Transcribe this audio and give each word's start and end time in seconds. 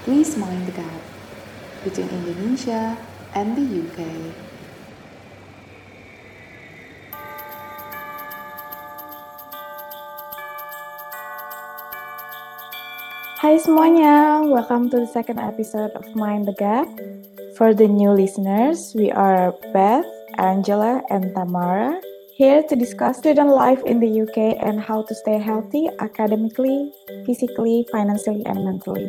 Please 0.00 0.32
mind 0.32 0.64
the 0.64 0.72
gap 0.72 1.02
between 1.84 2.08
Indonesia 2.08 2.96
and 3.36 3.52
the 3.52 3.66
UK. 3.68 4.00
Hi 13.44 13.60
semuanya, 13.60 14.40
welcome 14.48 14.88
to 14.88 15.04
the 15.04 15.10
second 15.12 15.36
episode 15.36 15.92
of 15.92 16.08
Mind 16.16 16.48
the 16.48 16.56
Gap. 16.56 16.88
For 17.60 17.76
the 17.76 17.84
new 17.84 18.16
listeners, 18.16 18.96
we 18.96 19.12
are 19.12 19.52
Beth, 19.76 20.08
Angela, 20.40 21.04
and 21.12 21.28
Tamara 21.36 22.00
here 22.40 22.64
to 22.64 22.74
discuss 22.74 23.20
student 23.20 23.52
life 23.52 23.84
in 23.84 24.00
the 24.00 24.08
UK 24.24 24.56
and 24.64 24.80
how 24.80 25.04
to 25.04 25.12
stay 25.12 25.36
healthy 25.36 25.92
academically, 26.00 26.88
physically, 27.28 27.84
financially, 27.92 28.40
and 28.48 28.64
mentally. 28.64 29.04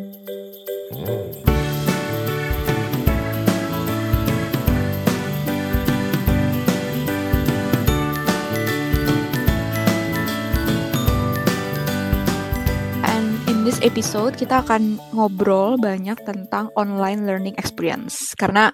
This 13.62 13.88
episode 13.88 14.36
kita 14.36 14.60
akan 14.60 15.00
ngobrol 15.16 15.80
banyak 15.80 16.20
tentang 16.28 16.68
online 16.76 17.24
learning 17.24 17.56
experience 17.56 18.36
karena 18.36 18.68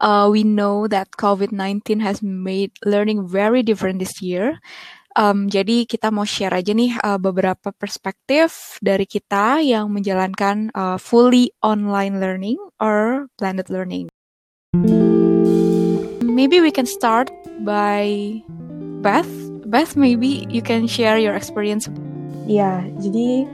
uh, 0.00 0.32
we 0.32 0.48
know 0.48 0.88
that 0.88 1.12
COVID-19 1.20 2.00
has 2.00 2.24
made 2.24 2.72
learning 2.88 3.28
very 3.28 3.60
different 3.60 4.00
this 4.00 4.24
year. 4.24 4.56
Um, 5.20 5.52
jadi 5.52 5.84
kita 5.84 6.08
mau 6.08 6.24
share 6.24 6.56
aja 6.56 6.72
nih 6.72 6.96
uh, 7.04 7.20
beberapa 7.20 7.76
perspektif 7.76 8.80
dari 8.80 9.04
kita 9.04 9.60
yang 9.60 9.92
menjalankan 9.92 10.72
uh, 10.72 10.96
fully 10.96 11.52
online 11.60 12.24
learning 12.24 12.56
or 12.80 13.28
blended 13.36 13.68
learning. 13.68 14.08
Maybe 16.24 16.64
we 16.64 16.72
can 16.72 16.88
start 16.88 17.28
by 17.60 18.32
Beth. 19.04 19.28
Beth, 19.68 19.92
maybe 19.92 20.48
you 20.48 20.64
can 20.64 20.88
share 20.88 21.20
your 21.20 21.36
experience. 21.36 21.92
Ya, 22.48 22.80
jadi 23.04 23.44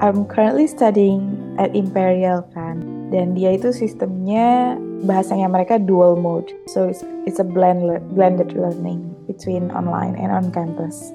I'm 0.00 0.24
currently 0.24 0.64
studying 0.64 1.36
at 1.60 1.76
Imperial 1.76 2.48
kan, 2.56 2.80
dan 3.12 3.36
dia 3.36 3.60
itu 3.60 3.76
sistemnya 3.76 4.80
bahasanya 5.04 5.52
mereka 5.52 5.76
dual 5.76 6.16
mode, 6.16 6.48
so 6.64 6.88
it's, 6.88 7.04
it's 7.28 7.36
a 7.36 7.46
blend 7.46 7.84
blended 8.16 8.56
learning 8.56 9.13
between 9.26 9.72
online 9.72 10.16
and 10.16 10.30
on 10.30 10.48
campus. 10.54 11.12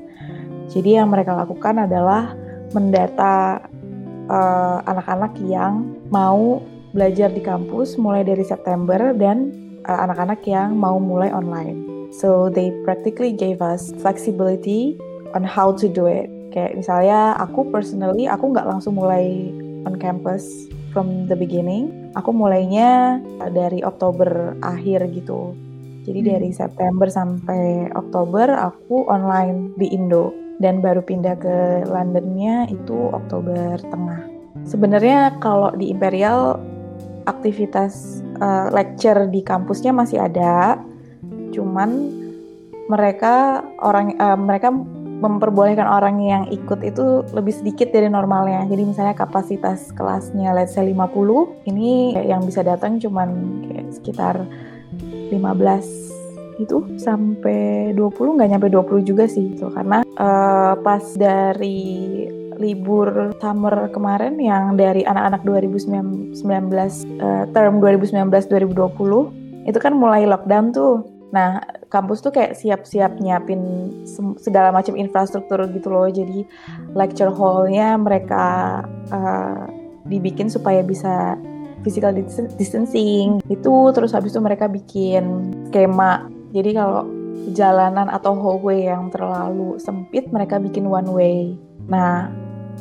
Jadi 0.70 1.02
yang 1.02 1.10
mereka 1.10 1.34
lakukan 1.34 1.90
adalah 1.90 2.38
mendata 2.78 3.66
uh, 4.30 4.80
anak-anak 4.86 5.34
yang 5.42 5.98
mau 6.14 6.62
belajar 6.94 7.30
di 7.34 7.42
kampus 7.42 7.98
mulai 7.98 8.22
dari 8.22 8.46
September 8.46 9.14
dan 9.18 9.54
uh, 9.90 10.00
anak-anak 10.06 10.42
yang 10.46 10.78
mau 10.78 11.02
mulai 11.02 11.34
online. 11.34 12.10
So 12.14 12.50
they 12.50 12.74
practically 12.86 13.34
gave 13.34 13.62
us 13.62 13.94
flexibility 14.02 14.98
on 15.38 15.46
how 15.46 15.74
to 15.78 15.86
do 15.86 16.10
it. 16.10 16.30
Kayak 16.50 16.82
misalnya 16.82 17.38
aku 17.38 17.70
personally 17.70 18.26
aku 18.26 18.50
nggak 18.50 18.66
langsung 18.66 18.98
mulai 18.98 19.54
on 19.86 19.98
campus 20.02 20.70
from 20.90 21.30
the 21.30 21.38
beginning. 21.38 22.10
Aku 22.18 22.34
mulainya 22.34 23.22
dari 23.54 23.86
Oktober 23.86 24.58
akhir 24.66 25.14
gitu. 25.14 25.54
Jadi 26.04 26.20
Hmm. 26.24 26.30
dari 26.36 26.50
September 26.56 27.08
sampai 27.12 27.92
Oktober 27.94 28.48
aku 28.56 29.08
online 29.08 29.76
di 29.76 29.92
Indo 29.92 30.32
dan 30.60 30.84
baru 30.84 31.04
pindah 31.04 31.36
ke 31.40 31.58
Londonnya 31.88 32.68
itu 32.68 33.12
Oktober 33.16 33.80
tengah. 33.80 34.22
Sebenarnya 34.68 35.40
kalau 35.40 35.72
di 35.76 35.88
Imperial 35.88 36.60
aktivitas 37.24 38.20
uh, 38.44 38.68
lecture 38.74 39.30
di 39.30 39.40
kampusnya 39.40 39.96
masih 39.96 40.20
ada, 40.20 40.82
cuman 41.56 42.12
mereka 42.90 43.64
orang 43.80 44.18
uh, 44.18 44.36
mereka 44.36 44.74
memperbolehkan 45.20 45.84
orang 45.84 46.24
yang 46.24 46.44
ikut 46.48 46.80
itu 46.80 47.28
lebih 47.36 47.52
sedikit 47.52 47.92
dari 47.92 48.08
normalnya. 48.08 48.64
Jadi 48.72 48.84
misalnya 48.88 49.16
kapasitas 49.16 49.92
kelasnya 49.94 50.56
let's 50.56 50.74
say 50.74 50.88
50, 50.88 50.96
ini 51.68 52.16
yang 52.24 52.48
bisa 52.48 52.64
datang 52.64 52.98
cuman 52.98 53.30
kayak 53.68 53.88
sekitar 53.92 54.36
15 55.32 56.10
itu 56.60 56.84
sampai 57.00 57.96
20 57.96 58.36
nggak 58.36 58.50
nyampe 58.52 58.68
20 58.68 59.08
juga 59.08 59.26
sih 59.32 59.56
itu 59.56 59.72
karena 59.72 60.04
uh, 60.20 60.76
pas 60.84 61.04
dari 61.16 62.28
libur 62.60 63.32
summer 63.40 63.88
kemarin 63.96 64.36
yang 64.36 64.76
dari 64.76 65.08
anak-anak 65.08 65.48
2019 65.48 66.36
uh, 66.36 67.48
term 67.56 67.80
2019-2020 67.80 69.40
itu 69.64 69.80
kan 69.80 69.94
mulai 69.96 70.28
lockdown 70.28 70.76
tuh. 70.76 71.08
Nah, 71.30 71.62
kampus 71.94 72.26
tuh 72.26 72.34
kayak 72.34 72.58
siap-siap 72.58 73.22
nyiapin 73.22 73.62
segala 74.42 74.74
macam 74.74 74.98
infrastruktur 74.98 75.62
gitu 75.72 75.88
loh. 75.88 76.10
Jadi 76.10 76.44
lecture 76.98 77.32
hall-nya 77.32 77.96
mereka 77.96 78.82
uh, 79.14 79.70
dibikin 80.10 80.50
supaya 80.50 80.82
bisa 80.82 81.38
physical 81.84 82.12
dis- 82.16 82.54
distancing. 82.60 83.40
Itu 83.48 83.92
terus 83.96 84.12
habis 84.16 84.34
itu 84.36 84.42
mereka 84.42 84.68
bikin 84.68 85.54
skema. 85.70 86.28
Jadi 86.52 86.72
kalau 86.76 87.06
jalanan 87.56 88.12
atau 88.12 88.36
hallway 88.36 88.90
yang 88.90 89.10
terlalu 89.10 89.80
sempit 89.80 90.30
mereka 90.30 90.60
bikin 90.60 90.90
one 90.90 91.10
way. 91.10 91.56
Nah 91.88 92.30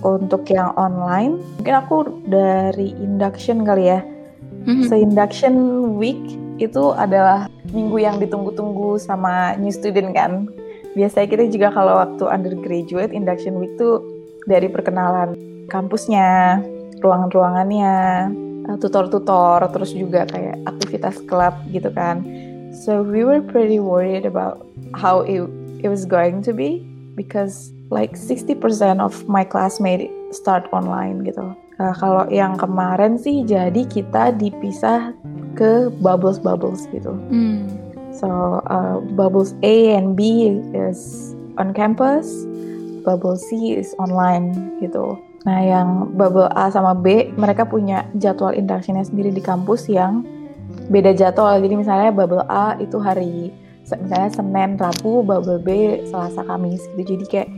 untuk 0.03 0.47
yang 0.50 0.75
online 0.78 1.42
mungkin 1.58 1.75
aku 1.75 1.97
dari 2.26 2.94
induction 2.98 3.66
kali 3.66 3.91
ya. 3.91 4.00
Mhm. 4.69 4.91
so 4.91 4.94
induction 4.98 5.54
week 5.97 6.20
itu 6.58 6.92
adalah 6.92 7.47
minggu 7.70 8.03
yang 8.03 8.19
ditunggu-tunggu 8.19 8.98
sama 8.98 9.54
new 9.56 9.72
student 9.72 10.12
kan. 10.12 10.50
Biasanya 10.98 11.28
kita 11.31 11.44
juga 11.48 11.69
kalau 11.70 11.94
waktu 12.03 12.25
undergraduate 12.26 13.14
induction 13.14 13.56
week 13.62 13.72
tuh 13.78 14.03
dari 14.50 14.66
perkenalan 14.66 15.38
kampusnya 15.70 16.58
ruangan-ruangannya 16.98 17.97
uh, 18.68 18.76
tutor-tutor 18.76 19.66
terus 19.72 19.90
juga 19.96 20.28
kayak 20.28 20.60
aktivitas 20.68 21.18
klub 21.26 21.56
gitu 21.72 21.90
kan 21.92 22.22
so 22.70 23.02
we 23.02 23.24
were 23.24 23.42
pretty 23.42 23.80
worried 23.80 24.28
about 24.28 24.62
how 24.94 25.24
it, 25.24 25.48
it 25.82 25.88
was 25.90 26.04
going 26.04 26.44
to 26.44 26.54
be 26.54 26.84
because 27.16 27.72
like 27.90 28.14
60% 28.14 28.54
of 29.00 29.26
my 29.26 29.42
classmates 29.42 30.12
start 30.30 30.68
online 30.70 31.24
gitu 31.24 31.56
Uh, 31.78 31.94
kalau 31.94 32.26
yang 32.26 32.58
kemarin 32.58 33.14
sih 33.14 33.46
jadi 33.46 33.86
kita 33.86 34.34
dipisah 34.34 35.14
ke 35.54 35.86
bubbles 36.02 36.42
bubbles 36.42 36.90
gitu 36.90 37.14
Hmm. 37.30 37.70
So 38.18 38.58
uh, 38.66 38.98
bubbles 39.14 39.54
A 39.62 39.94
and 39.94 40.18
B 40.18 40.50
is 40.74 41.30
on 41.54 41.70
campus, 41.70 42.26
bubble 43.06 43.38
C 43.38 43.78
is 43.78 43.94
online 44.02 44.74
gitu. 44.82 45.14
Nah 45.47 45.59
yang 45.62 46.19
bubble 46.19 46.50
A 46.50 46.71
sama 46.72 46.99
B 46.99 47.31
mereka 47.38 47.62
punya 47.69 48.09
jadwal 48.19 48.56
inductionnya 48.56 49.06
sendiri 49.06 49.31
di 49.31 49.43
kampus 49.43 49.87
yang 49.87 50.26
beda 50.91 51.15
jadwal. 51.15 51.59
Jadi 51.60 51.75
misalnya 51.78 52.10
bubble 52.10 52.43
A 52.49 52.75
itu 52.81 52.99
hari 52.99 53.54
misalnya 53.82 54.28
Senin, 54.28 54.76
Rabu, 54.76 55.25
bubble 55.25 55.60
B 55.62 56.00
Selasa, 56.10 56.44
Kamis 56.44 56.84
gitu. 56.97 57.16
Jadi 57.16 57.25
kayak 57.25 57.49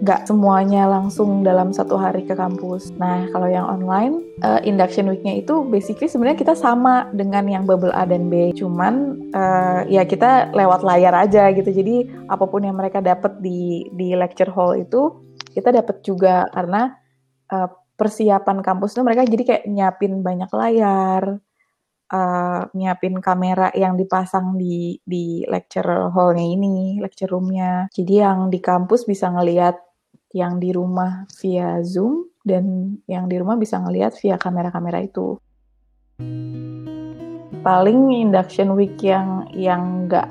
nggak 0.00 0.24
semuanya 0.24 0.88
langsung 0.88 1.44
dalam 1.44 1.76
satu 1.76 2.00
hari 2.00 2.24
ke 2.24 2.32
kampus. 2.32 2.88
Nah 2.96 3.28
kalau 3.36 3.48
yang 3.48 3.68
online 3.68 4.24
uh, 4.40 4.60
induction 4.64 5.08
weeknya 5.12 5.44
itu 5.44 5.60
basically 5.68 6.08
sebenarnya 6.08 6.40
kita 6.40 6.56
sama 6.56 7.08
dengan 7.12 7.44
yang 7.44 7.68
bubble 7.68 7.92
A 7.92 8.08
dan 8.08 8.32
B, 8.32 8.56
cuman 8.56 9.28
uh, 9.36 9.84
ya 9.88 10.08
kita 10.08 10.56
lewat 10.56 10.80
layar 10.84 11.12
aja 11.12 11.52
gitu. 11.52 11.68
Jadi 11.68 12.08
apa 12.32 12.48
pun 12.48 12.64
yang 12.64 12.80
mereka 12.80 13.04
dapat 13.04 13.44
di 13.44 13.92
di 13.92 14.16
lecture 14.16 14.48
hall 14.48 14.72
itu 14.76 15.20
kita 15.52 15.68
dapat 15.68 16.00
juga 16.00 16.48
karena 16.48 16.96
uh, 17.50 17.70
persiapan 17.98 18.64
kampus 18.64 18.96
itu 18.96 19.02
mereka 19.04 19.28
jadi 19.28 19.42
kayak 19.44 19.64
nyiapin 19.68 20.24
banyak 20.24 20.50
layar, 20.56 21.36
uh, 22.08 22.62
nyiapin 22.72 23.20
kamera 23.20 23.68
yang 23.76 24.00
dipasang 24.00 24.56
di 24.56 24.96
di 25.04 25.44
lecture 25.44 26.08
hallnya 26.08 26.46
ini, 26.46 26.96
lecture 27.02 27.28
roomnya. 27.28 27.92
Jadi 27.92 28.24
yang 28.24 28.48
di 28.48 28.58
kampus 28.58 29.04
bisa 29.04 29.28
ngelihat 29.28 29.76
yang 30.32 30.62
di 30.62 30.70
rumah 30.72 31.26
via 31.42 31.82
Zoom 31.82 32.30
dan 32.46 32.96
yang 33.04 33.28
di 33.28 33.36
rumah 33.36 33.60
bisa 33.60 33.76
ngelihat 33.82 34.16
via 34.16 34.40
kamera-kamera 34.40 35.02
itu. 35.02 35.36
Paling 37.60 38.16
induction 38.16 38.72
week 38.72 38.96
yang 39.04 39.44
yang 39.52 40.08
nggak 40.08 40.28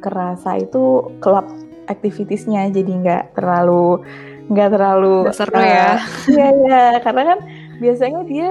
kerasa 0.00 0.56
itu 0.56 1.12
club 1.20 1.44
activitiesnya 1.92 2.72
jadi 2.72 2.92
nggak 3.04 3.24
terlalu 3.36 4.00
nggak 4.50 4.68
terlalu 4.74 5.30
seru 5.30 5.56
ya. 5.62 6.02
Iya 6.26 6.48
iya 6.50 6.82
karena 7.00 7.22
kan 7.34 7.38
biasanya 7.80 8.20
dia 8.28 8.50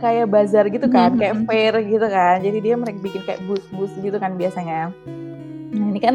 kayak 0.00 0.26
bazar 0.32 0.64
gitu 0.72 0.86
kan, 0.88 1.12
Mhm. 1.12 1.18
kayak 1.20 1.36
fair 1.44 1.74
gitu 1.84 2.06
kan. 2.06 2.36
Jadi 2.40 2.58
dia 2.62 2.74
mereka 2.78 2.98
bikin 3.02 3.22
kayak 3.26 3.40
bus-bus 3.44 3.92
gitu 3.98 4.16
kan 4.16 4.38
biasanya. 4.38 4.94
Nah 5.74 5.86
ini 5.90 6.00
kan 6.00 6.14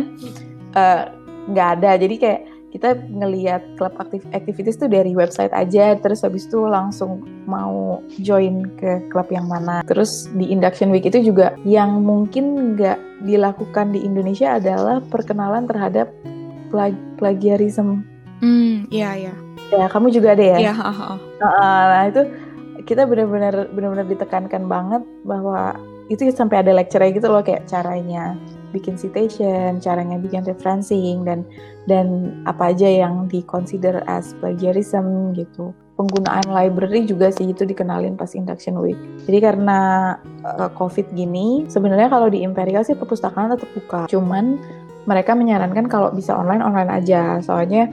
eh, 0.75 1.03
nggak 1.45 1.67
ada, 1.79 1.91
jadi 1.95 2.15
kayak 2.17 2.41
kita 2.75 2.91
ngelihat 3.07 3.63
klub 3.79 3.95
aktif 3.95 4.19
activities 4.35 4.75
tuh 4.75 4.91
dari 4.91 5.15
website 5.15 5.55
aja 5.55 5.95
terus 5.95 6.27
habis 6.27 6.43
itu 6.43 6.59
langsung 6.67 7.23
mau 7.47 8.03
join 8.19 8.67
ke 8.75 8.99
klub 9.07 9.31
yang 9.31 9.47
mana 9.47 9.79
terus 9.87 10.27
di 10.35 10.51
induction 10.51 10.91
week 10.91 11.07
itu 11.07 11.23
juga 11.23 11.55
yang 11.63 12.03
mungkin 12.03 12.75
nggak 12.75 13.23
dilakukan 13.23 13.95
di 13.95 14.03
Indonesia 14.03 14.59
adalah 14.59 14.99
perkenalan 15.07 15.71
terhadap 15.71 16.11
plag 16.67 16.91
plagiarism 17.15 18.03
Hmm, 18.43 18.87
iya 18.91 19.15
iya. 19.15 19.33
ya 19.73 19.87
kamu 19.89 20.13
juga 20.13 20.37
ada 20.37 20.43
ya 20.55 20.57
Iya, 20.69 20.73
ha, 20.77 20.91
ha. 20.91 21.07
Nah 21.41 22.03
itu 22.11 22.21
kita 22.85 23.07
benar-benar 23.09 23.71
benar-benar 23.73 24.05
ditekankan 24.05 24.67
banget 24.69 25.01
bahwa 25.25 25.73
itu 26.11 26.29
sampai 26.29 26.61
ada 26.61 26.69
lecture 26.69 27.01
gitu 27.09 27.25
loh 27.25 27.41
kayak 27.41 27.65
caranya 27.65 28.37
bikin 28.69 28.99
citation, 28.99 29.79
caranya 29.79 30.19
bikin 30.19 30.43
referencing 30.43 31.23
dan 31.23 31.47
dan 31.87 32.37
apa 32.43 32.75
aja 32.75 33.07
yang 33.07 33.31
di 33.31 33.39
consider 33.47 34.03
as 34.05 34.35
plagiarism 34.43 35.31
gitu. 35.33 35.71
Penggunaan 35.95 36.51
library 36.51 37.07
juga 37.07 37.31
sih 37.31 37.55
itu 37.55 37.63
dikenalin 37.63 38.19
pas 38.19 38.35
induction 38.35 38.75
week. 38.83 38.99
Jadi 39.23 39.39
karena 39.39 39.79
uh, 40.43 40.67
COVID 40.75 41.15
gini, 41.15 41.63
sebenarnya 41.71 42.11
kalau 42.11 42.27
di 42.27 42.43
Imperial 42.43 42.83
sih 42.83 42.99
perpustakaan 42.99 43.55
tetap 43.55 43.71
buka. 43.71 44.11
Cuman 44.11 44.59
mereka 45.07 45.31
menyarankan 45.39 45.87
kalau 45.87 46.11
bisa 46.11 46.35
online 46.35 46.59
online 46.59 46.91
aja. 46.91 47.39
Soalnya 47.39 47.87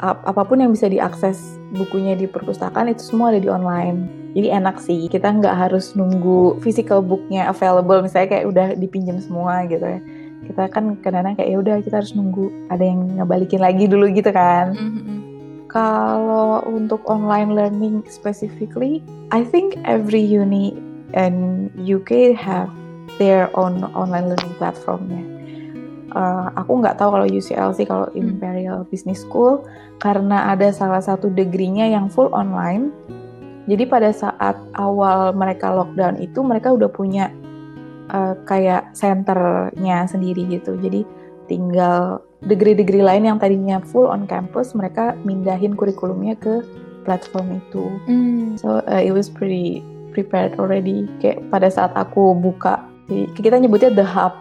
ap 0.00 0.24
apa 0.28 0.42
pun 0.44 0.60
yang 0.60 0.72
bisa 0.72 0.90
diakses 0.90 1.56
bukunya 1.72 2.12
di 2.16 2.28
perpustakaan 2.28 2.92
itu 2.92 3.02
semua 3.02 3.32
ada 3.32 3.40
di 3.40 3.48
online. 3.48 4.28
Jadi 4.36 4.48
enak 4.52 4.76
sih, 4.84 5.08
kita 5.08 5.32
nggak 5.32 5.56
harus 5.56 5.96
nunggu 5.96 6.60
physical 6.60 7.00
booknya 7.00 7.48
available, 7.48 8.04
misalnya 8.04 8.36
kayak 8.36 8.46
udah 8.52 8.66
dipinjam 8.76 9.16
semua 9.16 9.64
gitu 9.64 9.80
ya. 9.80 10.00
Kita 10.44 10.68
kan 10.68 11.00
kadang-kadang 11.00 11.40
kayak 11.40 11.50
ya 11.50 11.58
udah 11.58 11.76
kita 11.80 11.96
harus 12.04 12.12
nunggu 12.12 12.52
ada 12.68 12.84
yang 12.84 13.16
ngebalikin 13.16 13.64
lagi 13.64 13.88
dulu 13.88 14.12
gitu 14.12 14.28
kan. 14.30 14.76
Hmm, 14.76 14.92
hmm. 14.92 15.18
Kalau 15.72 16.62
untuk 16.68 17.00
online 17.08 17.56
learning 17.56 18.04
specifically, 18.08 19.00
I 19.32 19.42
think 19.42 19.80
every 19.88 20.22
uni 20.22 20.76
and 21.16 21.68
UK 21.80 22.36
have 22.36 22.68
their 23.16 23.48
own 23.56 23.88
online 23.96 24.28
learning 24.28 24.54
platformnya. 24.60 25.35
Uh, 26.16 26.48
aku 26.56 26.80
nggak 26.80 26.96
tahu 26.96 27.12
kalau 27.12 27.28
UCL 27.28 27.76
sih 27.76 27.84
kalau 27.84 28.08
Imperial 28.16 28.88
Business 28.88 29.20
School 29.20 29.68
karena 30.00 30.48
ada 30.48 30.72
salah 30.72 31.04
satu 31.04 31.28
degree-nya 31.28 31.92
yang 31.92 32.08
full 32.08 32.32
online. 32.32 32.88
Jadi 33.68 33.84
pada 33.84 34.08
saat 34.16 34.56
awal 34.80 35.36
mereka 35.36 35.68
lockdown 35.76 36.16
itu 36.16 36.40
mereka 36.40 36.72
udah 36.72 36.88
punya 36.88 37.28
uh, 38.08 38.32
kayak 38.48 38.96
centernya 38.96 40.08
sendiri 40.08 40.48
gitu. 40.48 40.80
Jadi 40.80 41.04
tinggal 41.52 42.24
degree-degree 42.48 43.04
lain 43.04 43.28
yang 43.28 43.36
tadinya 43.36 43.82
full 43.84 44.08
on 44.08 44.24
campus 44.24 44.72
mereka 44.72 45.12
mindahin 45.28 45.76
kurikulumnya 45.76 46.32
ke 46.40 46.64
platform 47.06 47.60
itu. 47.60 47.84
Hmm. 48.08 48.56
So 48.56 48.80
uh, 48.88 49.02
it 49.04 49.12
was 49.12 49.28
pretty 49.28 49.84
prepared 50.16 50.56
already. 50.56 51.06
Kayak 51.22 51.44
pada 51.52 51.68
saat 51.68 51.92
aku 51.92 52.32
buka, 52.32 52.82
kita 53.36 53.60
nyebutnya 53.60 53.92
the 53.94 54.06
hub. 54.06 54.34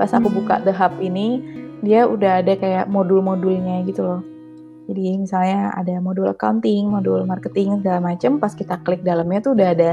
Pas 0.00 0.08
aku 0.16 0.32
buka 0.32 0.64
the 0.64 0.72
hub 0.72 0.96
ini, 0.96 1.44
dia 1.84 2.08
udah 2.08 2.40
ada 2.40 2.56
kayak 2.56 2.88
modul-modulnya 2.88 3.84
gitu 3.84 4.00
loh. 4.00 4.24
Jadi 4.88 5.20
misalnya 5.20 5.76
ada 5.76 6.00
modul 6.00 6.32
accounting, 6.32 6.88
modul 6.88 7.28
marketing 7.28 7.84
segala 7.84 8.00
macam. 8.00 8.40
Pas 8.40 8.56
kita 8.56 8.80
klik 8.80 9.04
dalamnya 9.04 9.44
tuh 9.44 9.52
udah 9.52 9.68
ada 9.76 9.90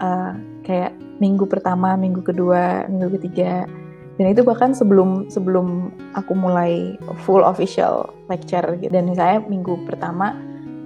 uh, 0.00 0.32
kayak 0.64 0.96
minggu 1.20 1.44
pertama, 1.44 1.92
minggu 2.00 2.24
kedua, 2.24 2.88
minggu 2.88 3.20
ketiga. 3.20 3.68
Dan 4.16 4.32
itu 4.32 4.40
bahkan 4.40 4.72
sebelum 4.72 5.28
sebelum 5.28 5.92
aku 6.16 6.32
mulai 6.32 6.96
full 7.28 7.44
official 7.44 8.16
lecture 8.32 8.64
gitu. 8.80 8.88
Dan 8.88 9.12
misalnya 9.12 9.44
minggu 9.44 9.84
pertama 9.84 10.32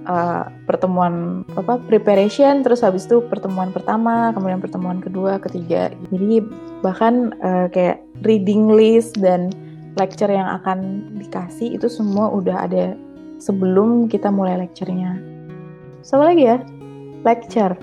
uh, 0.09 0.45
pertemuan 0.65 1.45
apa 1.53 1.77
preparation 1.85 2.65
terus 2.65 2.81
habis 2.81 3.05
itu 3.05 3.21
pertemuan 3.29 3.69
pertama 3.69 4.33
kemudian 4.33 4.61
pertemuan 4.61 4.97
kedua 4.97 5.37
ketiga 5.37 5.93
jadi 6.09 6.45
bahkan 6.81 7.37
uh, 7.39 7.69
kayak 7.69 8.01
reading 8.23 8.71
list 8.71 9.17
dan 9.19 9.51
lecture 9.99 10.31
yang 10.31 10.47
akan 10.61 11.09
dikasih 11.19 11.75
itu 11.75 11.87
semua 11.91 12.31
udah 12.31 12.67
ada 12.69 12.95
sebelum 13.39 14.07
kita 14.11 14.29
mulai 14.29 14.59
lecture-nya. 14.59 15.19
Sama 16.03 16.31
lagi 16.31 16.47
ya, 16.47 16.57
lecture. 17.23 17.75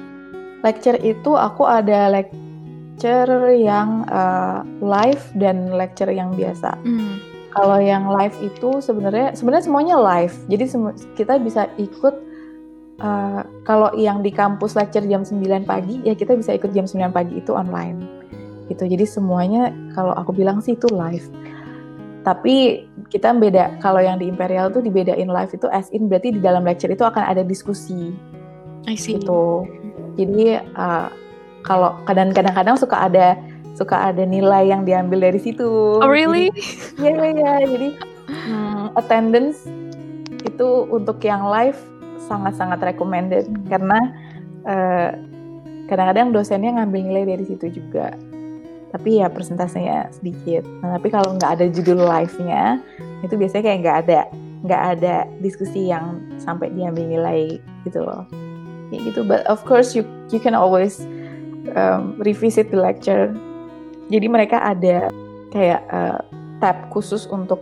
Lecture 0.65 0.99
itu 1.01 1.37
aku 1.37 1.69
ada 1.69 2.09
lecture 2.13 3.53
yang 3.53 4.09
uh, 4.09 4.65
live 4.81 5.23
dan 5.37 5.73
lecture 5.73 6.09
yang 6.09 6.33
biasa. 6.33 6.77
Hmm. 6.85 7.21
Kalau 7.57 7.81
yang 7.81 8.13
live 8.13 8.37
itu 8.45 8.85
sebenarnya 8.85 9.33
sebenarnya 9.33 9.65
semuanya 9.65 9.97
live. 9.97 10.37
Jadi 10.53 10.65
kita 11.17 11.41
bisa 11.41 11.69
ikut 11.81 12.15
uh, 13.01 13.41
kalau 13.65 13.93
yang 13.97 14.21
di 14.21 14.29
kampus 14.29 14.77
lecture 14.77 15.05
jam 15.09 15.25
9 15.25 15.65
pagi 15.65 16.05
ya 16.05 16.13
kita 16.13 16.37
bisa 16.37 16.53
ikut 16.53 16.73
jam 16.77 16.85
9 16.85 17.17
pagi 17.17 17.41
itu 17.41 17.57
online. 17.57 18.16
Gitu. 18.67 18.83
Jadi 18.87 19.05
semuanya 19.07 19.71
kalau 19.95 20.15
aku 20.15 20.35
bilang 20.35 20.59
sih 20.63 20.75
itu 20.75 20.91
live. 20.91 21.27
Tapi 22.27 22.87
kita 23.07 23.31
beda 23.39 23.79
kalau 23.79 24.03
yang 24.03 24.19
di 24.19 24.27
Imperial 24.27 24.75
tuh 24.75 24.83
dibedain 24.83 25.31
live 25.31 25.53
itu 25.55 25.71
as 25.71 25.87
in 25.95 26.11
berarti 26.11 26.35
di 26.35 26.41
dalam 26.43 26.67
lecture 26.67 26.91
itu 26.91 27.07
akan 27.07 27.23
ada 27.23 27.47
diskusi 27.47 28.11
I 28.91 28.99
see. 28.99 29.19
gitu. 29.19 29.63
Jadi 30.19 30.59
uh, 30.75 31.07
kalau 31.63 31.95
kadang-kadang 32.07 32.75
suka 32.79 33.07
ada 33.07 33.39
suka 33.77 34.11
ada 34.11 34.25
nilai 34.25 34.73
yang 34.73 34.83
diambil 34.89 35.31
dari 35.31 35.39
situ. 35.39 36.01
Oh 36.01 36.09
really? 36.09 36.49
Iya 36.97 37.13
iya 37.13 37.29
iya. 37.37 37.53
Jadi 37.69 37.89
hmm, 38.27 38.85
attendance 38.97 39.69
itu 40.47 40.89
untuk 40.89 41.21
yang 41.21 41.45
live 41.47 41.77
sangat-sangat 42.27 42.81
recommended 42.83 43.47
karena 43.69 43.99
eh, 44.65 45.11
kadang-kadang 45.87 46.35
dosennya 46.35 46.81
ngambil 46.81 47.01
nilai 47.05 47.25
dari 47.37 47.45
situ 47.45 47.71
juga. 47.71 48.17
Tapi 48.97 49.21
ya 49.21 49.29
persentasenya 49.29 50.09
sedikit. 50.09 50.65
Nah, 50.81 50.97
tapi 50.97 51.13
kalau 51.13 51.37
nggak 51.37 51.61
ada 51.61 51.69
judul 51.69 52.01
live-nya 52.01 52.81
itu 53.21 53.37
biasanya 53.37 53.63
kayak 53.69 53.79
nggak 53.85 53.99
ada 54.09 54.21
nggak 54.65 54.83
ada 54.97 55.15
diskusi 55.45 55.93
yang 55.93 56.25
sampai 56.41 56.73
diambil 56.73 57.05
nilai 57.05 57.61
gitu 57.85 58.01
loh. 58.01 58.25
Kayak 58.89 59.13
gitu. 59.13 59.21
But 59.29 59.45
of 59.53 59.61
course 59.69 59.93
you 59.93 60.09
you 60.33 60.41
can 60.41 60.57
always 60.57 61.05
um, 61.77 62.17
revisit 62.25 62.73
the 62.73 62.81
lecture. 62.81 63.37
Jadi 64.09 64.27
mereka 64.33 64.65
ada 64.65 65.13
kayak 65.53 65.85
uh, 65.93 66.25
tab 66.65 66.89
khusus 66.89 67.29
untuk 67.29 67.61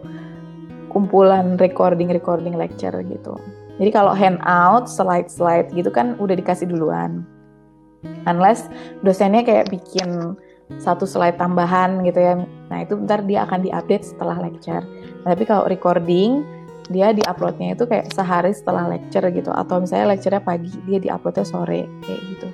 kumpulan 0.95 1.59
recording-recording 1.59 2.55
lecture 2.55 2.95
gitu. 3.03 3.35
Jadi 3.83 3.91
kalau 3.91 4.15
handout, 4.15 4.87
slide-slide 4.87 5.75
gitu 5.75 5.91
kan 5.91 6.15
udah 6.23 6.39
dikasih 6.39 6.71
duluan. 6.71 7.27
Unless 8.31 8.71
dosennya 9.03 9.43
kayak 9.43 9.75
bikin 9.75 10.39
satu 10.81 11.05
slide 11.05 11.37
tambahan 11.37 12.01
gitu 12.05 12.21
ya. 12.21 12.35
Nah 12.71 12.79
itu 12.81 12.97
ntar 13.05 13.25
dia 13.25 13.45
akan 13.45 13.65
diupdate 13.65 14.05
setelah 14.05 14.37
lecture. 14.41 14.85
Nah, 15.25 15.33
tapi 15.33 15.45
kalau 15.49 15.65
recording, 15.69 16.45
dia 16.93 17.13
diuploadnya 17.17 17.73
itu 17.73 17.89
kayak 17.89 18.13
sehari 18.13 18.53
setelah 18.53 18.89
lecture 18.89 19.25
gitu. 19.33 19.53
Atau 19.53 19.85
misalnya 19.85 20.17
lecturenya 20.17 20.45
pagi, 20.45 20.73
dia 20.89 20.99
diuploadnya 21.01 21.45
sore 21.45 21.89
kayak 22.05 22.21
gitu. 22.37 22.49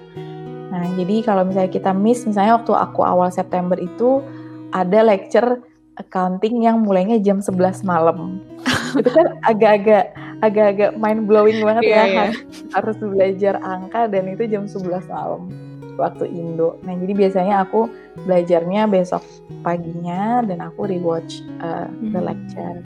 Nah 0.71 0.87
jadi 0.95 1.17
kalau 1.27 1.43
misalnya 1.47 1.71
kita 1.71 1.91
miss, 1.91 2.23
misalnya 2.27 2.63
waktu 2.63 2.73
aku 2.75 3.01
awal 3.03 3.31
September 3.31 3.75
itu 3.79 4.23
ada 4.71 5.03
lecture 5.03 5.59
accounting 5.99 6.63
yang 6.63 6.81
mulainya 6.81 7.19
jam 7.19 7.43
11 7.43 7.83
malam. 7.83 8.39
itu 8.99 9.11
kan 9.11 9.39
agak-agak 9.47 10.15
agak-agak 10.41 10.97
mind 10.97 11.29
blowing 11.29 11.61
banget 11.61 11.83
Iya, 11.85 11.95
ya 11.95 12.05
harus, 12.27 12.39
harus 12.75 12.97
belajar 12.99 13.55
angka 13.61 14.09
dan 14.09 14.25
itu 14.33 14.43
jam 14.49 14.65
11 14.67 15.07
malam 15.07 15.70
waktu 15.99 16.29
Indo. 16.31 16.79
Nah 16.87 16.95
jadi 16.95 17.13
biasanya 17.17 17.65
aku 17.65 17.89
belajarnya 18.27 18.87
besok 18.91 19.25
paginya 19.65 20.45
dan 20.45 20.63
aku 20.63 20.87
rewatch 20.91 21.43
uh, 21.63 21.89
the 22.11 22.21
Hmm. 22.21 22.29
lecture. 22.29 22.79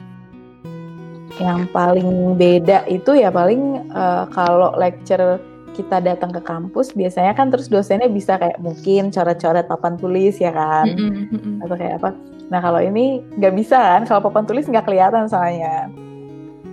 Yang 1.35 1.61
paling 1.75 2.39
beda 2.39 2.87
itu 2.87 3.11
ya 3.19 3.27
paling 3.27 3.91
uh, 3.91 4.23
kalau 4.31 4.71
lecture 4.79 5.41
kita 5.75 5.99
datang 5.99 6.31
ke 6.31 6.39
kampus 6.39 6.95
biasanya 6.95 7.35
kan 7.35 7.51
terus 7.51 7.67
dosennya 7.67 8.07
bisa 8.07 8.39
kayak 8.39 8.55
mungkin 8.63 9.11
coret-coret 9.11 9.67
papan 9.67 9.99
tulis 9.99 10.39
ya 10.39 10.55
kan 10.55 10.87
Mm-mm, 10.87 11.35
mm-mm. 11.35 11.55
atau 11.67 11.75
kayak 11.75 11.99
apa. 11.99 12.15
Nah 12.47 12.63
kalau 12.63 12.79
ini 12.79 13.19
nggak 13.35 13.53
bisa 13.59 13.75
kan, 13.75 14.01
kalau 14.07 14.31
papan 14.31 14.47
tulis 14.47 14.63
nggak 14.71 14.87
kelihatan 14.87 15.27
soalnya. 15.27 15.91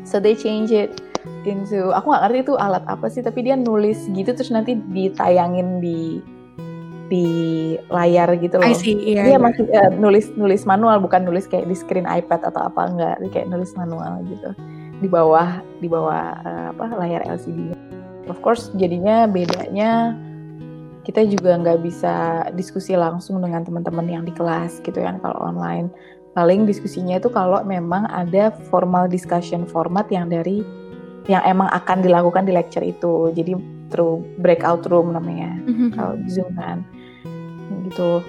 So 0.06 0.22
they 0.22 0.38
change 0.38 0.70
it 0.70 0.94
into, 1.46 1.94
aku 1.94 2.10
nggak 2.10 2.22
ngerti 2.28 2.38
itu 2.50 2.54
alat 2.58 2.84
apa 2.86 3.06
sih, 3.10 3.22
tapi 3.22 3.46
dia 3.46 3.54
nulis 3.58 4.10
gitu 4.10 4.30
terus 4.34 4.50
nanti 4.50 4.74
ditayangin 4.74 5.78
di 5.82 6.22
di 7.12 7.26
layar 7.92 8.32
gitu 8.40 8.56
loh. 8.56 8.64
I 8.64 8.72
see. 8.72 8.96
Iya. 8.96 9.28
Dia 9.28 9.30
iya. 9.36 9.38
masih 9.38 9.68
eh, 9.68 9.90
nulis 10.00 10.32
nulis 10.32 10.64
manual 10.64 10.96
bukan 11.04 11.28
nulis 11.28 11.44
kayak 11.44 11.68
di 11.68 11.76
screen 11.76 12.08
iPad 12.08 12.48
atau 12.48 12.72
apa 12.72 12.88
enggak, 12.88 13.16
Dia 13.20 13.30
kayak 13.36 13.48
nulis 13.52 13.76
manual 13.76 14.24
gitu 14.32 14.56
di 15.02 15.08
bawah 15.10 15.60
di 15.82 15.90
bawah 15.92 16.24
eh, 16.40 16.66
apa 16.72 16.84
layar 16.96 17.20
LCD. 17.28 17.76
Of 18.30 18.40
course 18.40 18.72
jadinya 18.80 19.28
bedanya 19.28 20.16
kita 21.02 21.26
juga 21.26 21.58
nggak 21.58 21.82
bisa 21.82 22.46
diskusi 22.54 22.94
langsung 22.94 23.42
dengan 23.42 23.66
teman-teman 23.66 24.06
yang 24.06 24.24
di 24.24 24.32
kelas 24.32 24.80
gitu 24.80 25.02
kan 25.02 25.20
kalau 25.20 25.52
online. 25.52 25.92
paling 26.32 26.64
diskusinya 26.64 27.20
itu 27.20 27.28
kalau 27.28 27.60
memang 27.60 28.08
ada 28.08 28.48
formal 28.72 29.04
discussion 29.04 29.68
format 29.68 30.08
yang 30.08 30.32
dari 30.32 30.64
yang 31.30 31.42
emang 31.46 31.70
akan 31.70 32.02
dilakukan 32.02 32.46
di 32.46 32.52
lecture 32.54 32.82
itu. 32.82 33.30
Jadi 33.34 33.54
through 33.92 34.24
breakout 34.40 34.86
room 34.88 35.14
namanya. 35.14 35.52
Mhm. 35.68 35.94
kalau 35.94 36.14
di 36.18 36.28
zoom 36.30 36.50
kan. 36.56 36.82
Gitu. 37.86 38.22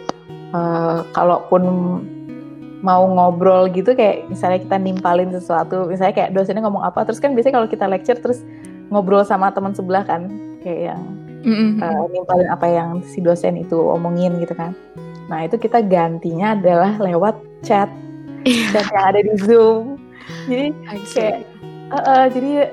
Eh, 0.54 1.00
kalaupun 1.18 1.64
mau 2.84 3.08
ngobrol 3.08 3.72
gitu 3.72 3.96
kayak 3.96 4.28
misalnya 4.28 4.60
kita 4.60 4.76
nimpalin 4.76 5.32
sesuatu 5.32 5.88
misalnya 5.88 6.14
kayak 6.20 6.36
dosennya 6.36 6.68
ngomong 6.68 6.84
apa 6.84 7.08
terus 7.08 7.24
kan 7.24 7.32
biasanya 7.32 7.64
kalau 7.64 7.70
kita 7.72 7.88
lecture 7.88 8.20
terus 8.20 8.44
ngobrol 8.92 9.24
sama 9.24 9.56
teman 9.56 9.72
sebelah 9.72 10.04
kan 10.04 10.28
kayak 10.62 10.92
yang 10.92 11.02
uh, 11.80 12.06
nimpalin 12.12 12.50
apa 12.52 12.68
yang 12.68 13.00
si 13.02 13.24
dosen 13.24 13.60
itu 13.60 13.76
omongin 13.76 14.36
gitu 14.40 14.54
kan. 14.54 14.76
Nah 15.32 15.48
itu 15.48 15.56
kita 15.60 15.84
gantinya 15.84 16.54
adalah 16.54 17.00
lewat 17.00 17.40
chat, 17.64 17.90
chat 18.46 18.86
yang 18.92 19.06
ada 19.10 19.20
di 19.24 19.34
Zoom. 19.40 19.98
Jadi 20.48 20.66
kayak, 21.16 21.38
uh, 21.92 21.98
uh, 22.00 22.24
jadi 22.32 22.72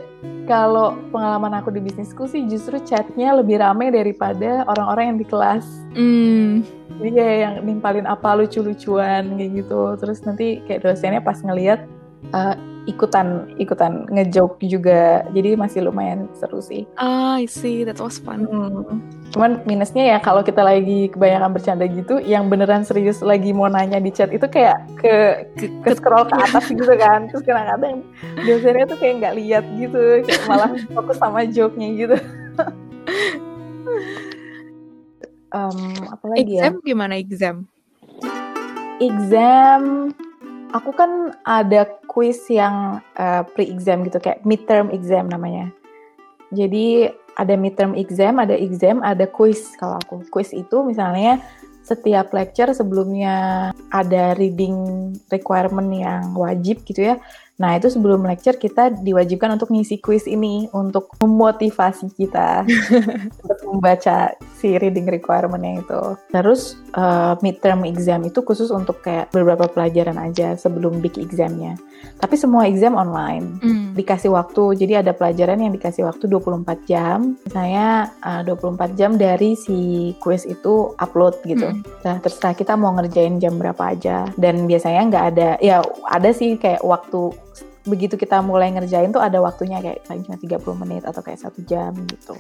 kalau 0.51 0.99
pengalaman 1.15 1.63
aku 1.63 1.71
di 1.71 1.79
bisnisku 1.79 2.27
sih 2.27 2.43
justru 2.51 2.83
chatnya 2.83 3.39
lebih 3.39 3.63
rame 3.63 3.95
daripada 3.95 4.67
orang-orang 4.67 5.15
yang 5.15 5.19
di 5.23 5.27
kelas. 5.31 5.63
Hmm. 5.95 6.67
Jadi 6.99 7.11
kayak 7.15 7.39
yang 7.39 7.55
nimpalin 7.63 8.11
apa 8.11 8.35
lucu-lucuan 8.35 9.39
kayak 9.39 9.63
gitu. 9.63 9.95
Terus 10.03 10.19
nanti 10.27 10.59
kayak 10.67 10.83
dosennya 10.83 11.23
pas 11.23 11.39
ngeliat 11.39 11.87
uh, 12.33 12.55
ikutan 12.89 13.51
ikutan 13.61 14.09
ngejoke 14.09 14.65
juga. 14.65 15.25
Jadi 15.33 15.57
masih 15.57 15.87
lumayan 15.87 16.27
seru 16.37 16.61
sih. 16.65 16.89
Ah, 16.97 17.39
I 17.41 17.47
see. 17.47 17.85
That 17.85 18.01
was 18.01 18.21
fun. 18.21 18.49
Hmm. 18.49 19.05
Cuman 19.31 19.63
minusnya 19.63 20.17
ya 20.17 20.19
kalau 20.19 20.43
kita 20.43 20.65
lagi 20.65 21.07
kebanyakan 21.13 21.55
bercanda 21.55 21.87
gitu, 21.87 22.19
yang 22.19 22.51
beneran 22.51 22.83
serius 22.83 23.23
lagi 23.23 23.55
mau 23.55 23.71
nanya 23.71 24.03
di 24.03 24.11
chat 24.11 24.35
itu 24.35 24.43
kayak 24.51 24.83
ke 24.99 25.47
Ke- 25.55 25.71
ke 25.87 25.91
scroll 25.95 26.27
ke 26.27 26.35
atas 26.35 26.67
gitu 26.67 26.95
kan. 26.99 27.31
Terus 27.31 27.47
kadang-kadang 27.47 28.03
dosennya 28.43 28.85
tuh 28.91 28.99
kayak 28.99 29.15
nggak 29.23 29.35
lihat 29.39 29.65
gitu, 29.79 30.27
kayak 30.27 30.43
malah 30.51 30.71
fokus 30.91 31.19
sama 31.23 31.47
joke-nya 31.47 31.89
gitu. 31.95 32.17
Em, 35.51 35.79
apa 36.07 36.25
lagi 36.31 36.63
ya? 36.63 36.71
Exam 36.71 36.75
gimana 36.87 37.15
exam? 37.19 37.57
Exam, 39.03 40.15
aku 40.73 40.91
kan 40.95 41.35
ada 41.47 41.87
quiz 42.07 42.47
yang 42.51 43.03
eh, 43.19 43.43
pre-exam 43.55 44.07
gitu, 44.07 44.19
kayak 44.23 44.43
midterm 44.47 44.91
exam 44.91 45.27
namanya. 45.29 45.71
Jadi 46.51 47.07
ada 47.39 47.55
midterm 47.55 47.95
exam, 47.95 48.43
ada 48.43 48.59
exam, 48.59 49.01
ada 49.07 49.25
quiz 49.25 49.79
kalau 49.79 49.97
aku. 50.03 50.27
Quiz 50.29 50.51
itu 50.51 50.83
misalnya 50.83 51.39
setiap 51.81 52.31
lecture 52.37 52.71
sebelumnya 52.77 53.71
ada 53.91 54.37
reading 54.37 55.11
requirement 55.33 55.89
yang 55.91 56.37
wajib 56.37 56.83
gitu 56.85 57.15
ya. 57.15 57.17
Nah 57.61 57.77
itu 57.77 57.93
sebelum 57.93 58.25
lecture 58.25 58.57
kita 58.57 58.97
diwajibkan 59.05 59.61
untuk 59.61 59.69
ngisi 59.69 60.01
quiz 60.01 60.25
ini 60.25 60.67
untuk 60.73 61.13
memotivasi 61.21 62.09
kita 62.17 62.65
untuk 63.45 63.59
membaca 63.69 64.33
si 64.57 64.81
reading 64.81 65.07
requirement-nya 65.07 65.85
itu. 65.85 66.03
Terus 66.33 66.81
uh, 66.97 67.37
midterm 67.45 67.85
exam 67.85 68.25
itu 68.25 68.41
khusus 68.41 68.73
untuk 68.73 69.05
kayak 69.05 69.29
beberapa 69.31 69.69
pelajaran 69.69 70.17
aja 70.17 70.57
sebelum 70.57 71.05
big 71.05 71.21
examnya. 71.21 71.77
Tapi 72.17 72.35
semua 72.41 72.65
exam 72.65 72.97
online 72.97 73.61
Hmm. 73.61 73.93
dikasih 73.93 74.33
waktu. 74.33 74.81
Jadi 74.81 75.05
ada 75.05 75.13
pelajaran 75.13 75.61
yang 75.61 75.73
dikasih 75.77 76.09
waktu 76.09 76.25
24 76.33 76.89
jam. 76.89 77.37
Misalnya 77.45 78.09
uh, 78.25 78.41
24 78.47 78.97
jam 78.97 79.21
dari 79.21 79.53
si 79.53 80.13
quiz 80.23 80.49
itu 80.49 80.97
upload 80.97 81.37
gitu. 81.45 81.69
Mm. 81.69 81.85
Nah, 82.07 82.17
terserah 82.25 82.57
kita 82.57 82.73
mau 82.81 82.97
ngerjain 82.97 83.37
jam 83.37 83.61
berapa 83.61 83.93
aja. 83.93 84.29
Dan 84.41 84.65
biasanya 84.65 85.03
nggak 85.13 85.27
ada, 85.35 85.51
ya 85.61 85.85
ada 86.09 86.31
sih 86.33 86.57
kayak 86.57 86.81
waktu 86.81 87.35
begitu 87.91 88.15
kita 88.15 88.39
mulai 88.39 88.71
ngerjain 88.71 89.11
tuh 89.11 89.19
ada 89.19 89.43
waktunya 89.43 89.83
kayak 89.83 90.07
paling 90.07 90.23
cuma 90.23 90.39
30 90.39 90.83
menit 90.87 91.03
atau 91.03 91.21
kayak 91.21 91.43
satu 91.43 91.61
jam 91.67 91.91
gitu. 92.07 92.39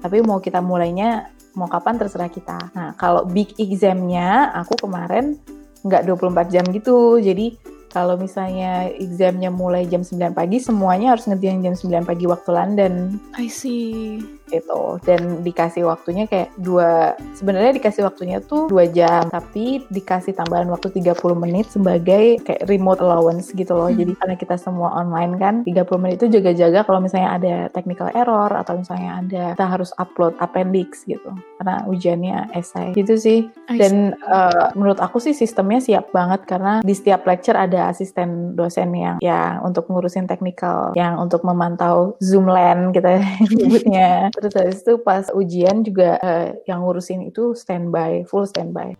Tapi 0.00 0.24
mau 0.24 0.40
kita 0.40 0.64
mulainya 0.64 1.28
mau 1.52 1.68
kapan 1.68 2.00
terserah 2.00 2.32
kita. 2.32 2.72
Nah, 2.72 2.96
kalau 2.96 3.28
big 3.28 3.52
examnya 3.60 4.48
aku 4.56 4.88
kemarin 4.88 5.36
nggak 5.84 6.08
24 6.08 6.48
jam 6.54 6.64
gitu. 6.72 7.20
Jadi 7.20 7.60
kalau 7.88 8.16
misalnya 8.20 8.88
examnya 8.88 9.48
mulai 9.48 9.88
jam 9.88 10.04
9 10.04 10.36
pagi, 10.36 10.60
semuanya 10.60 11.16
harus 11.16 11.24
ngerjain 11.28 11.64
jam 11.64 11.74
9 11.76 12.08
pagi 12.08 12.24
waktu 12.28 12.50
London 12.52 12.92
I 13.36 13.48
see. 13.48 14.37
Gitu. 14.50 15.00
Dan 15.04 15.44
dikasih 15.44 15.86
waktunya 15.86 16.24
kayak 16.26 16.52
dua 16.58 17.14
sebenarnya 17.36 17.76
dikasih 17.78 18.02
waktunya 18.04 18.42
tuh 18.42 18.66
dua 18.68 18.88
jam 18.90 19.28
tapi 19.28 19.84
dikasih 19.88 20.34
tambahan 20.34 20.68
waktu 20.68 20.90
30 20.90 21.14
menit 21.38 21.66
sebagai 21.70 22.40
kayak 22.42 22.66
remote 22.66 23.00
allowance 23.00 23.52
gitu 23.54 23.72
loh. 23.74 23.88
Hmm. 23.88 23.98
jadi 23.98 24.12
karena 24.20 24.34
kita 24.36 24.56
semua 24.60 24.94
online 24.94 25.32
kan 25.40 25.54
30 25.64 26.02
menit 26.02 26.16
itu 26.20 26.28
jaga-jaga 26.38 26.84
kalau 26.84 27.00
misalnya 27.00 27.30
ada 27.36 27.54
technical 27.72 28.08
error 28.12 28.50
atau 28.52 28.80
misalnya 28.80 29.22
ada 29.22 29.44
kita 29.54 29.66
harus 29.66 29.90
upload 29.96 30.34
appendix 30.42 31.04
gitu. 31.04 31.30
Karena 31.58 31.84
ujiannya 31.86 32.54
essay 32.54 32.92
gitu 32.94 33.14
sih. 33.18 33.48
Dan 33.68 34.16
uh, 34.26 34.72
menurut 34.74 34.98
aku 34.98 35.20
sih 35.22 35.34
sistemnya 35.36 35.78
siap 35.82 36.10
banget 36.10 36.44
karena 36.48 36.80
di 36.82 36.94
setiap 36.94 37.24
lecture 37.28 37.56
ada 37.56 37.90
asisten 37.90 38.54
dosen 38.56 38.90
yang 38.94 39.16
ya 39.20 39.60
untuk 39.62 39.86
ngurusin 39.90 40.26
teknikal, 40.26 40.92
yang 40.94 41.18
untuk 41.20 41.44
memantau 41.44 42.18
zoom 42.22 42.48
land 42.48 42.94
kita 42.96 43.22
nyebutnya. 43.58 44.32
Terus 44.38 44.54
habis 44.54 44.78
itu 44.86 44.94
pas 45.02 45.26
ujian 45.34 45.82
juga 45.82 46.18
uh, 46.22 46.54
yang 46.70 46.82
ngurusin 46.82 47.26
itu 47.26 47.52
standby, 47.58 48.22
full 48.30 48.46
standby. 48.46 48.94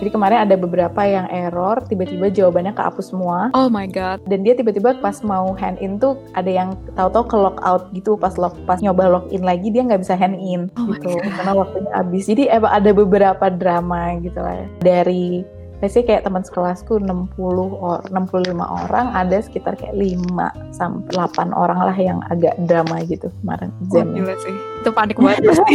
Jadi 0.00 0.16
kemarin 0.16 0.48
ada 0.48 0.56
beberapa 0.56 1.04
yang 1.04 1.28
error, 1.28 1.76
tiba-tiba 1.84 2.32
jawabannya 2.32 2.72
kehapus 2.72 3.12
semua. 3.12 3.52
Oh 3.52 3.68
my 3.68 3.84
god. 3.84 4.24
Dan 4.24 4.40
dia 4.48 4.56
tiba-tiba 4.56 4.96
pas 4.96 5.20
mau 5.20 5.52
hand 5.52 5.76
in 5.84 6.00
tuh 6.00 6.16
ada 6.32 6.48
yang 6.48 6.72
tahu-tahu 6.96 7.28
ke 7.28 7.36
lock 7.36 7.58
out 7.60 7.92
gitu 7.92 8.16
pas 8.16 8.32
log 8.40 8.56
pas 8.64 8.80
nyoba 8.80 9.12
login 9.20 9.44
lagi 9.44 9.68
dia 9.68 9.84
nggak 9.84 10.00
bisa 10.00 10.16
hand 10.16 10.40
in 10.40 10.72
Oh 10.80 10.88
my 10.88 10.96
gitu 10.96 11.20
God. 11.20 11.28
karena 11.36 11.52
waktunya 11.52 11.92
habis. 11.92 12.24
Jadi 12.24 12.48
ada 12.48 12.90
beberapa 12.96 13.52
drama 13.52 14.16
gitu 14.24 14.40
lah. 14.40 14.64
Dari 14.80 15.44
Biasanya 15.80 16.04
kayak 16.06 16.22
teman 16.28 16.44
sekelasku 16.44 17.00
60 17.00 17.40
or 17.80 18.04
65 18.12 18.52
orang, 18.60 19.06
ada 19.16 19.40
sekitar 19.40 19.80
kayak 19.80 19.96
5 19.96 20.52
sampai 20.76 21.08
8 21.16 21.56
orang 21.56 21.80
lah 21.80 21.96
yang 21.96 22.20
agak 22.28 22.52
drama 22.68 23.00
gitu 23.08 23.32
kemarin 23.40 23.72
Oh, 23.72 23.84
examnya. 23.88 24.20
gila 24.20 24.34
sih. 24.44 24.54
Itu 24.84 24.90
panik 24.92 25.16
banget 25.16 25.40
pasti. 25.48 25.74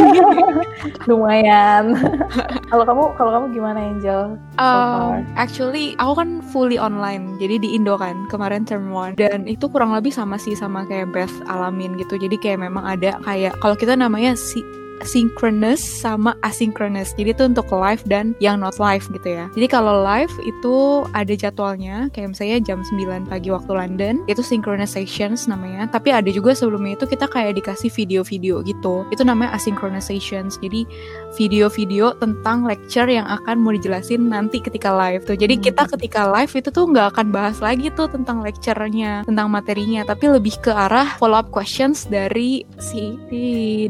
Lumayan. 1.09 1.97
kalau 2.71 2.83
kamu 2.85 3.03
kalau 3.17 3.31
kamu 3.33 3.45
gimana 3.53 3.79
Angel? 3.81 4.21
So. 4.55 4.61
Um, 4.61 5.25
actually, 5.35 5.97
aku 5.97 6.13
kan 6.21 6.29
fully 6.53 6.77
online. 6.77 7.37
Jadi 7.41 7.61
di 7.61 7.69
Indo 7.73 7.97
kan 7.97 8.29
kemarin 8.29 8.63
term 8.63 8.93
one 8.93 9.17
dan 9.17 9.49
itu 9.49 9.65
kurang 9.69 9.93
lebih 9.93 10.13
sama 10.13 10.37
sih 10.37 10.53
sama 10.53 10.85
kayak 10.85 11.09
Beth 11.13 11.33
alamin 11.49 11.97
gitu. 11.97 12.17
Jadi 12.17 12.37
kayak 12.37 12.61
memang 12.61 12.85
ada 12.85 13.17
kayak 13.25 13.57
kalau 13.57 13.73
kita 13.73 13.97
namanya 13.97 14.37
si 14.37 14.61
synchronous 15.03 15.83
sama 15.83 16.37
asynchronous. 16.45 17.11
Jadi 17.19 17.35
itu 17.35 17.43
untuk 17.43 17.67
live 17.73 17.99
dan 18.07 18.31
yang 18.39 18.63
not 18.63 18.79
live 18.79 19.03
gitu 19.11 19.35
ya. 19.35 19.51
Jadi 19.51 19.67
kalau 19.67 20.05
live 20.05 20.31
itu 20.47 21.03
ada 21.11 21.33
jadwalnya 21.35 22.07
kayak 22.15 22.31
misalnya 22.31 22.57
jam 22.63 22.79
9 22.79 23.27
pagi 23.27 23.49
waktu 23.51 23.71
London 23.75 24.23
itu 24.31 24.39
synchronous 24.39 24.95
sessions 24.95 25.49
namanya. 25.49 25.89
Tapi 25.91 26.15
ada 26.15 26.29
juga 26.31 26.55
sebelumnya 26.55 26.95
itu 26.95 27.05
kita 27.09 27.27
kayak 27.27 27.59
dikasih 27.59 27.91
video-video 27.91 28.63
gitu. 28.63 29.03
Itu 29.11 29.27
namanya 29.27 29.57
asynchronous 29.57 30.07
sessions. 30.07 30.55
Jadi 30.63 30.87
video-video 31.35 32.15
tentang 32.17 32.63
lecture 32.65 33.07
yang 33.07 33.27
akan 33.27 33.61
mau 33.61 33.75
dijelasin 33.75 34.31
nanti 34.31 34.63
ketika 34.63 34.91
live 34.95 35.23
tuh. 35.27 35.35
Jadi 35.35 35.59
Hmm. 35.59 35.63
kita 35.67 35.83
ketika 35.95 36.21
live 36.31 36.51
itu 36.55 36.69
tuh 36.71 36.85
nggak 36.89 37.07
akan 37.15 37.27
bahas 37.29 37.57
lagi 37.59 37.91
tuh 37.93 38.07
tentang 38.07 38.41
lecture-nya, 38.41 39.27
tentang 39.27 39.47
materinya, 39.51 40.07
tapi 40.07 40.31
lebih 40.31 40.55
ke 40.63 40.71
arah 40.71 41.15
follow 41.19 41.37
up 41.37 41.51
questions 41.51 42.07
dari 42.07 42.63
si, 42.79 43.19
si 43.29 43.41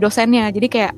dosennya. 0.01 0.49
Jadi 0.49 0.67
kayak 0.67 0.93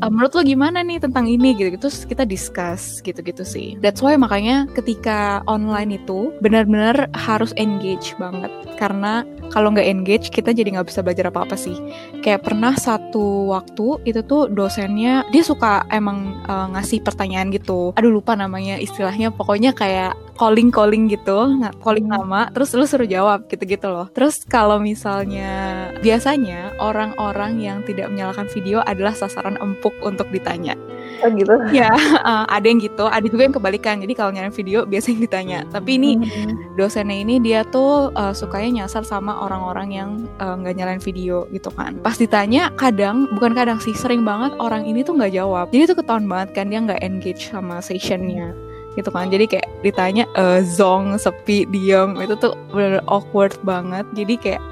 "E, 0.00 0.04
menurut 0.08 0.32
lo 0.32 0.42
gimana 0.46 0.80
nih 0.80 1.02
tentang 1.02 1.28
ini? 1.28 1.52
Gitu. 1.52 1.76
Terus 1.76 2.06
kita 2.08 2.24
discuss 2.24 3.04
gitu-gitu 3.04 3.42
sih. 3.42 3.76
That's 3.82 4.00
why 4.00 4.16
makanya 4.16 4.70
ketika 4.72 5.42
online 5.50 6.00
itu 6.00 6.32
benar-benar 6.40 7.10
harus 7.12 7.52
engage 7.60 8.16
banget. 8.16 8.50
Karena 8.80 9.26
kalau 9.52 9.74
nggak 9.74 9.88
engage 9.88 10.26
kita 10.32 10.56
jadi 10.56 10.78
nggak 10.78 10.88
bisa 10.88 11.04
belajar 11.04 11.28
apa-apa 11.28 11.54
sih. 11.58 11.76
Kayak 12.24 12.48
pernah 12.48 12.72
satu 12.78 13.52
waktu 13.52 14.00
itu 14.08 14.24
tuh 14.24 14.48
dosennya 14.48 15.28
dia 15.28 15.44
suka 15.44 15.84
emang 15.92 16.40
eh, 16.48 16.66
ngasih 16.72 17.04
pertanyaan 17.04 17.52
gitu. 17.52 17.92
Aduh 17.98 18.12
lupa 18.12 18.32
namanya 18.32 18.80
istilahnya. 18.80 19.28
Pokoknya 19.34 19.76
kayak 19.76 20.16
calling 20.38 20.72
calling 20.72 21.06
gitu 21.08 21.60
calling 21.84 22.06
nama 22.08 22.48
terus 22.50 22.72
lu 22.74 22.84
suruh 22.84 23.08
jawab 23.08 23.46
gitu-gitu 23.48 23.86
loh 23.88 24.08
terus 24.12 24.42
kalau 24.48 24.80
misalnya 24.80 25.90
biasanya 26.00 26.72
orang-orang 26.80 27.60
yang 27.60 27.78
tidak 27.84 28.08
menyalakan 28.10 28.48
video 28.50 28.80
adalah 28.84 29.12
sasaran 29.12 29.56
empuk 29.60 29.92
untuk 30.02 30.28
ditanya 30.32 30.74
Oh 31.22 31.30
gitu. 31.30 31.54
ya 31.78 31.90
eh, 32.26 32.44
ada 32.50 32.66
yang 32.66 32.82
gitu 32.82 33.06
ada 33.06 33.22
juga 33.22 33.46
yang 33.46 33.54
kebalikan 33.54 34.02
jadi 34.02 34.14
kalau 34.16 34.30
nyalain 34.34 34.54
video 34.54 34.82
biasanya 34.90 35.18
ditanya 35.22 35.58
tapi 35.70 35.98
ini 36.00 36.14
Hmm. 36.22 36.76
dosennya 36.78 37.18
ini 37.24 37.42
dia 37.42 37.66
tuh 37.66 38.08
uh, 38.14 38.32
sukanya 38.32 38.84
nyasar 38.84 39.02
sama 39.02 39.42
orang-orang 39.42 39.88
yang 39.90 40.10
uh, 40.38 40.54
nggak 40.54 40.74
nyalain 40.78 41.02
video 41.02 41.44
gitu 41.50 41.68
kan. 41.74 41.98
Pas 42.00 42.14
ditanya 42.16 42.70
kadang 42.78 43.26
bukan 43.36 43.52
kadang 43.52 43.78
sih 43.82 43.92
sering 43.92 44.22
banget 44.22 44.54
orang 44.62 44.86
ini 44.86 45.02
tuh 45.02 45.18
nggak 45.18 45.34
jawab. 45.34 45.68
Jadi 45.74 45.92
tuh 45.92 45.96
ketahuan 45.98 46.24
banget 46.30 46.48
kan 46.56 46.70
dia 46.70 46.78
nggak 46.80 47.02
engage 47.02 47.50
sama 47.50 47.82
sessionnya 47.82 48.54
gitu 48.98 49.08
kan. 49.08 49.28
Jadi 49.32 49.44
kayak 49.48 49.68
ditanya 49.84 50.24
eh 50.36 50.60
zong 50.64 51.16
sepi 51.16 51.64
diem 51.68 52.16
itu 52.20 52.34
tuh 52.36 52.56
bener 52.72 53.00
awkward 53.08 53.56
banget. 53.64 54.04
Jadi 54.12 54.34
kayak 54.40 54.62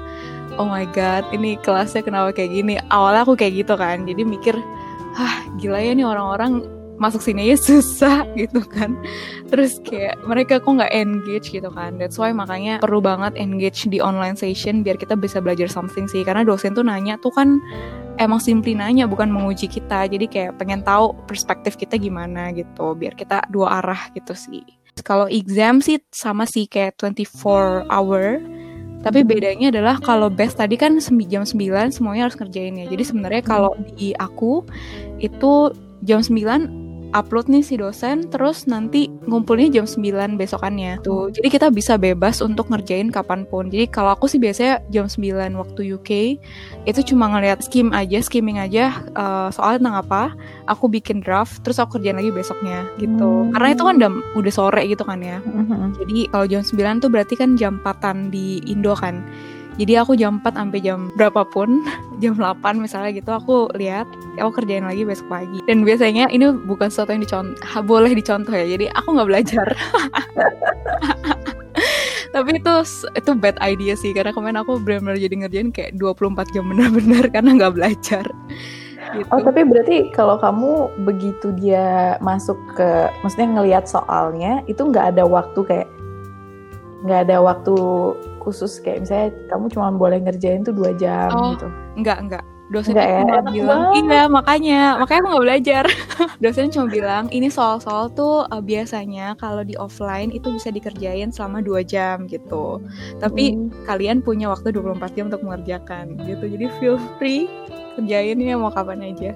oh 0.59 0.67
my 0.67 0.85
god 0.91 1.25
ini 1.31 1.55
kelasnya 1.61 2.03
kenapa 2.03 2.35
kayak 2.35 2.51
gini? 2.51 2.75
Awalnya 2.91 3.21
aku 3.25 3.33
kayak 3.39 3.65
gitu 3.65 3.73
kan. 3.77 4.03
Jadi 4.05 4.21
mikir 4.25 4.55
hah 5.15 5.43
gila 5.59 5.79
ya 5.79 5.91
nih 5.91 6.07
orang-orang 6.07 6.63
masuk 7.01 7.25
sini 7.25 7.49
aja 7.49 7.57
susah 7.73 8.29
gitu 8.37 8.61
kan. 8.61 8.93
Terus 9.49 9.81
kayak 9.81 10.21
mereka 10.29 10.61
kok 10.61 10.69
nggak 10.69 10.93
engage 10.93 11.49
gitu 11.49 11.73
kan. 11.73 11.97
That's 11.97 12.21
why 12.21 12.29
makanya 12.29 12.77
perlu 12.77 13.01
banget 13.01 13.33
engage 13.41 13.89
di 13.89 13.97
online 13.97 14.37
session 14.37 14.85
biar 14.85 15.01
kita 15.01 15.17
bisa 15.17 15.41
belajar 15.41 15.65
something 15.65 16.05
sih. 16.05 16.21
Karena 16.21 16.45
dosen 16.45 16.77
tuh 16.77 16.85
nanya 16.85 17.17
tuh 17.17 17.33
kan 17.33 17.57
emang 18.21 18.37
simply 18.37 18.77
nanya 18.77 19.09
bukan 19.09 19.33
menguji 19.33 19.65
kita. 19.65 20.05
Jadi 20.05 20.29
kayak 20.29 20.61
pengen 20.61 20.85
tahu 20.85 21.17
perspektif 21.25 21.73
kita 21.73 21.97
gimana 21.97 22.53
gitu 22.53 22.93
biar 22.93 23.17
kita 23.17 23.49
dua 23.49 23.81
arah 23.81 24.13
gitu 24.13 24.37
sih. 24.37 24.61
Kalau 25.01 25.25
exam 25.25 25.81
sih 25.81 25.97
sama 26.13 26.45
sih 26.45 26.69
kayak 26.69 26.99
24 27.01 27.89
hour. 27.89 28.43
Tapi 29.01 29.25
bedanya 29.25 29.73
adalah 29.73 29.97
kalau 29.97 30.29
best 30.29 30.61
tadi 30.61 30.77
kan 30.77 31.01
jam 31.25 31.41
9 31.41 31.89
semuanya 31.89 32.29
harus 32.29 32.37
ngerjain 32.37 32.77
ya. 32.77 32.85
Jadi 32.85 33.01
sebenarnya 33.01 33.41
kalau 33.41 33.73
di 33.97 34.13
aku 34.13 34.61
itu 35.17 35.73
jam 36.05 36.21
9 36.21 36.80
upload 37.11 37.51
nih 37.51 37.63
si 37.63 37.75
dosen 37.75 38.27
terus 38.31 38.65
nanti 38.67 39.11
ngumpulnya 39.27 39.81
jam 39.81 39.85
9 39.87 40.39
besokannya 40.39 40.99
tuh. 41.03 41.31
Jadi 41.31 41.47
kita 41.51 41.67
bisa 41.69 41.95
bebas 41.99 42.39
untuk 42.39 42.71
ngerjain 42.71 43.11
kapan 43.11 43.43
pun. 43.47 43.67
Jadi 43.67 43.87
kalau 43.91 44.15
aku 44.15 44.27
sih 44.27 44.39
biasanya 44.39 44.83
jam 44.89 45.07
9 45.07 45.55
waktu 45.55 45.81
UK 45.95 46.09
itu 46.87 46.99
cuma 47.13 47.31
ngeliat 47.31 47.63
skim 47.63 47.91
aja, 47.91 48.19
skimming 48.23 48.59
aja 48.59 49.03
eh, 49.03 49.49
soal 49.51 49.77
tentang 49.79 49.99
apa, 49.99 50.33
aku 50.65 50.87
bikin 50.87 51.19
draft 51.21 51.61
terus 51.61 51.77
aku 51.77 51.99
kerjain 51.99 52.17
lagi 52.17 52.31
besoknya 52.31 52.87
gitu. 52.97 53.47
Hmm. 53.47 53.51
Karena 53.53 53.69
itu 53.75 53.83
kan 53.83 53.95
udah 53.99 54.11
udah 54.39 54.53
sore 54.53 54.83
gitu 54.87 55.03
kan 55.03 55.19
ya. 55.19 55.43
Mhm. 55.43 55.99
Jadi 56.01 56.19
kalau 56.31 56.45
jam 56.47 56.61
9 56.63 57.03
tuh 57.03 57.09
berarti 57.11 57.33
kan 57.35 57.59
jam 57.59 57.79
4 57.83 58.31
di 58.31 58.63
Indo 58.67 58.95
kan. 58.95 59.23
Jadi 59.79 59.93
aku 59.95 60.19
jam 60.19 60.43
4 60.43 60.51
sampai 60.51 60.79
jam 60.83 61.07
berapapun, 61.15 61.85
jam 62.23 62.35
8 62.35 62.79
misalnya 62.79 63.15
gitu 63.15 63.31
aku 63.31 63.71
lihat, 63.79 64.07
aku 64.35 64.61
kerjain 64.61 64.83
lagi 64.83 65.07
besok 65.07 65.31
pagi. 65.31 65.59
Dan 65.67 65.87
biasanya 65.87 66.27
ini 66.33 66.51
bukan 66.67 66.91
sesuatu 66.91 67.15
yang 67.15 67.23
dicontoh, 67.23 67.55
boleh 67.87 68.11
dicontoh 68.11 68.51
ya. 68.51 68.65
Jadi 68.67 68.91
aku 68.91 69.07
nggak 69.15 69.29
belajar. 69.29 69.67
Tapi 72.31 72.63
itu 72.63 72.75
itu 73.11 73.31
bad 73.35 73.59
idea 73.59 73.93
sih 73.99 74.15
karena 74.15 74.31
kemarin 74.31 74.63
aku 74.63 74.79
benar-benar 74.79 75.19
jadi 75.19 75.35
ngerjain 75.45 75.69
kayak 75.75 75.99
24 75.99 76.55
jam 76.55 76.63
bener-bener 76.63 77.27
karena 77.35 77.51
nggak 77.59 77.75
belajar. 77.75 78.25
Gitu. 79.11 79.27
Oh 79.27 79.43
tapi 79.43 79.67
berarti 79.67 80.07
kalau 80.15 80.39
kamu 80.39 81.03
begitu 81.03 81.51
dia 81.59 82.15
masuk 82.23 82.55
ke, 82.79 83.11
maksudnya 83.19 83.59
ngelihat 83.59 83.83
soalnya 83.83 84.63
itu 84.71 84.79
nggak 84.87 85.11
ada 85.15 85.27
waktu 85.27 85.59
kayak 85.67 85.87
nggak 87.01 87.19
ada 87.25 87.37
waktu 87.41 87.73
khusus 88.39 88.77
kayak 88.79 89.05
misalnya 89.05 89.29
kamu 89.49 89.65
cuma 89.69 89.87
boleh 89.91 90.17
ngerjain 90.19 90.61
tuh 90.61 90.73
dua 90.73 90.93
jam 90.95 91.29
Oh, 91.29 91.53
gitu. 91.53 91.67
Enggak, 91.97 92.19
enggak. 92.21 92.43
Dosen 92.71 92.95
Enggak 92.95 93.09
ya? 93.11 93.19
cuma 93.27 93.51
bilang, 93.51 93.81
iya 93.99 94.21
makanya, 94.31 94.81
makanya 94.95 95.19
aku 95.19 95.27
nggak 95.27 95.43
belajar. 95.43 95.83
Dosen 96.43 96.71
cuma 96.71 96.87
bilang, 96.87 97.27
ini 97.27 97.51
soal-soal 97.51 98.07
tuh 98.07 98.47
uh, 98.47 98.63
biasanya 98.63 99.35
kalau 99.35 99.59
di 99.61 99.75
offline 99.75 100.31
itu 100.31 100.55
bisa 100.55 100.71
dikerjain 100.71 101.35
selama 101.35 101.59
dua 101.59 101.83
jam 101.83 102.31
gitu. 102.31 102.79
Tapi 103.19 103.59
Hmm. 103.59 103.75
kalian 103.83 104.23
punya 104.23 104.47
waktu 104.47 104.71
24 104.71 105.03
jam 105.13 105.27
untuk 105.27 105.43
mengerjakan 105.43 106.15
gitu. 106.23 106.47
Jadi 106.47 106.65
feel 106.79 106.95
free 107.19 107.51
kerjain 107.99 108.39
ya 108.39 108.55
mau 108.55 108.71
kapan 108.71 109.03
aja. 109.03 109.35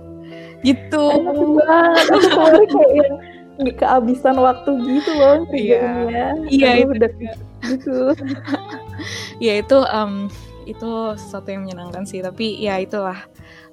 Gitu. 0.63 1.05
Banget. 1.60 2.72
Kayak 2.72 2.91
yang 2.95 3.13
nggak 3.55 3.75
kehabisan 3.77 4.36
waktu 4.36 4.72
gitu 4.79 5.12
loh 5.12 5.43
Iya. 5.51 5.84
Iya, 6.48 6.69
itu 6.81 6.91
udah. 6.95 7.12
Gitu. 7.74 8.13
ya 9.45 9.60
itu 9.60 9.77
em, 9.89 10.29
itu 10.65 10.91
sesuatu 11.17 11.50
yang 11.53 11.65
menyenangkan 11.65 12.03
sih 12.10 12.22
tapi 12.25 12.57
ya 12.57 12.81
itulah 12.81 13.17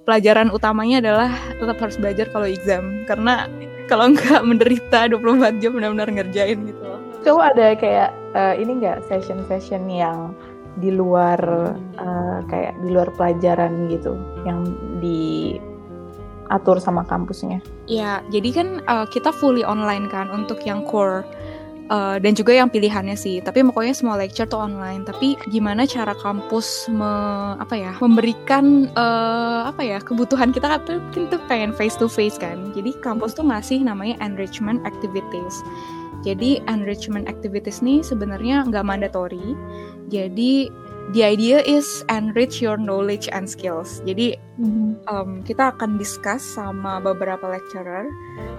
pelajaran 0.04 0.50
utamanya 0.50 0.98
adalah 1.00 1.30
tetap 1.56 1.78
harus 1.78 1.96
belajar 1.96 2.26
kalau 2.30 2.46
exam 2.46 3.06
karena 3.06 3.46
kalau 3.86 4.10
nggak 4.14 4.42
menderita 4.46 5.08
24 5.10 5.60
jam 5.62 5.72
benar-benar 5.76 6.08
ngerjain 6.10 6.58
gitu 6.66 6.82
loh. 6.82 7.00
Kamu 7.22 7.38
ada 7.38 7.74
kayak 7.78 8.10
eh, 8.34 8.54
ini 8.58 8.82
nggak 8.82 9.06
session-session 9.06 9.86
yang 9.86 10.34
di 10.80 10.90
luar 10.90 11.38
eh, 12.00 12.38
kayak 12.48 12.74
di 12.82 12.88
luar 12.90 13.12
pelajaran 13.14 13.92
gitu 13.92 14.16
yang 14.42 14.64
diatur 14.98 16.80
sama 16.82 17.04
kampusnya? 17.06 17.62
Ya, 17.86 18.24
jadi 18.32 18.50
kan 18.50 18.68
eh, 18.82 19.06
kita 19.12 19.30
fully 19.30 19.62
online 19.62 20.10
kan 20.10 20.32
untuk 20.34 20.64
yang 20.66 20.82
core 20.88 21.22
eh, 21.92 22.16
dan 22.24 22.32
juga 22.32 22.56
yang 22.56 22.72
pilihannya 22.72 23.14
sih. 23.14 23.44
Tapi 23.44 23.60
pokoknya 23.68 23.92
semua 23.92 24.16
lecture 24.16 24.48
tuh 24.48 24.64
online. 24.64 25.04
Tapi 25.04 25.36
gimana 25.52 25.84
cara 25.84 26.16
kampus 26.16 26.88
me- 26.88 27.54
apa 27.60 27.74
ya 27.76 27.92
memberikan 28.00 28.88
eh, 28.88 29.60
apa 29.68 29.82
ya 29.84 29.98
kebutuhan 30.00 30.50
kita 30.56 30.66
kan 30.72 30.80
tuh 30.88 30.98
kan 31.12 31.28
tuh 31.28 31.40
pengen 31.46 31.76
face 31.76 31.94
to 32.00 32.08
face 32.08 32.40
kan. 32.40 32.72
Jadi 32.72 32.96
kampus 33.04 33.36
tuh 33.36 33.44
ngasih 33.44 33.84
namanya 33.84 34.16
enrichment 34.24 34.80
activities. 34.88 35.60
Jadi 36.22 36.62
enrichment 36.70 37.26
activities 37.26 37.82
nih 37.82 38.00
sebenarnya 38.00 38.64
nggak 38.70 38.86
mandatory. 38.86 39.58
Jadi 40.06 40.70
the 41.10 41.26
idea 41.26 41.58
is 41.66 42.06
enrich 42.06 42.62
your 42.62 42.78
knowledge 42.78 43.26
and 43.34 43.50
skills. 43.50 43.98
Jadi 44.06 44.38
um, 45.10 45.42
kita 45.42 45.74
akan 45.74 45.98
discuss 45.98 46.40
sama 46.40 47.02
beberapa 47.02 47.42
lecturer 47.50 48.06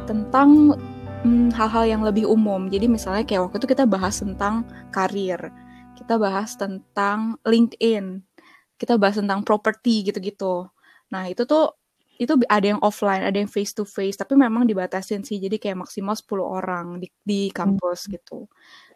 tentang 0.03 0.75
mm, 1.23 1.55
hal-hal 1.55 1.85
yang 1.87 2.01
lebih 2.03 2.27
umum. 2.27 2.67
Jadi 2.69 2.85
misalnya 2.91 3.23
kayak 3.23 3.49
waktu 3.49 3.57
itu 3.63 3.67
kita 3.71 3.83
bahas 3.87 4.19
tentang 4.19 4.67
karir, 4.91 5.39
kita 5.97 6.19
bahas 6.19 6.55
tentang 6.59 7.39
LinkedIn, 7.47 8.21
kita 8.77 8.99
bahas 8.99 9.17
tentang 9.19 9.41
property 9.41 10.07
gitu-gitu. 10.07 10.67
Nah 11.09 11.23
itu 11.31 11.47
tuh 11.47 11.73
itu 12.21 12.33
ada 12.45 12.65
yang 12.77 12.81
offline, 12.85 13.25
ada 13.25 13.35
yang 13.41 13.49
face 13.49 13.73
to 13.73 13.83
face, 13.83 14.15
tapi 14.19 14.37
memang 14.37 14.69
dibatasin 14.69 15.25
sih. 15.25 15.41
Jadi 15.41 15.57
kayak 15.57 15.87
maksimal 15.87 16.13
10 16.13 16.45
orang 16.45 17.01
di, 17.01 17.09
di 17.25 17.49
kampus 17.49 18.05
gitu. 18.11 18.45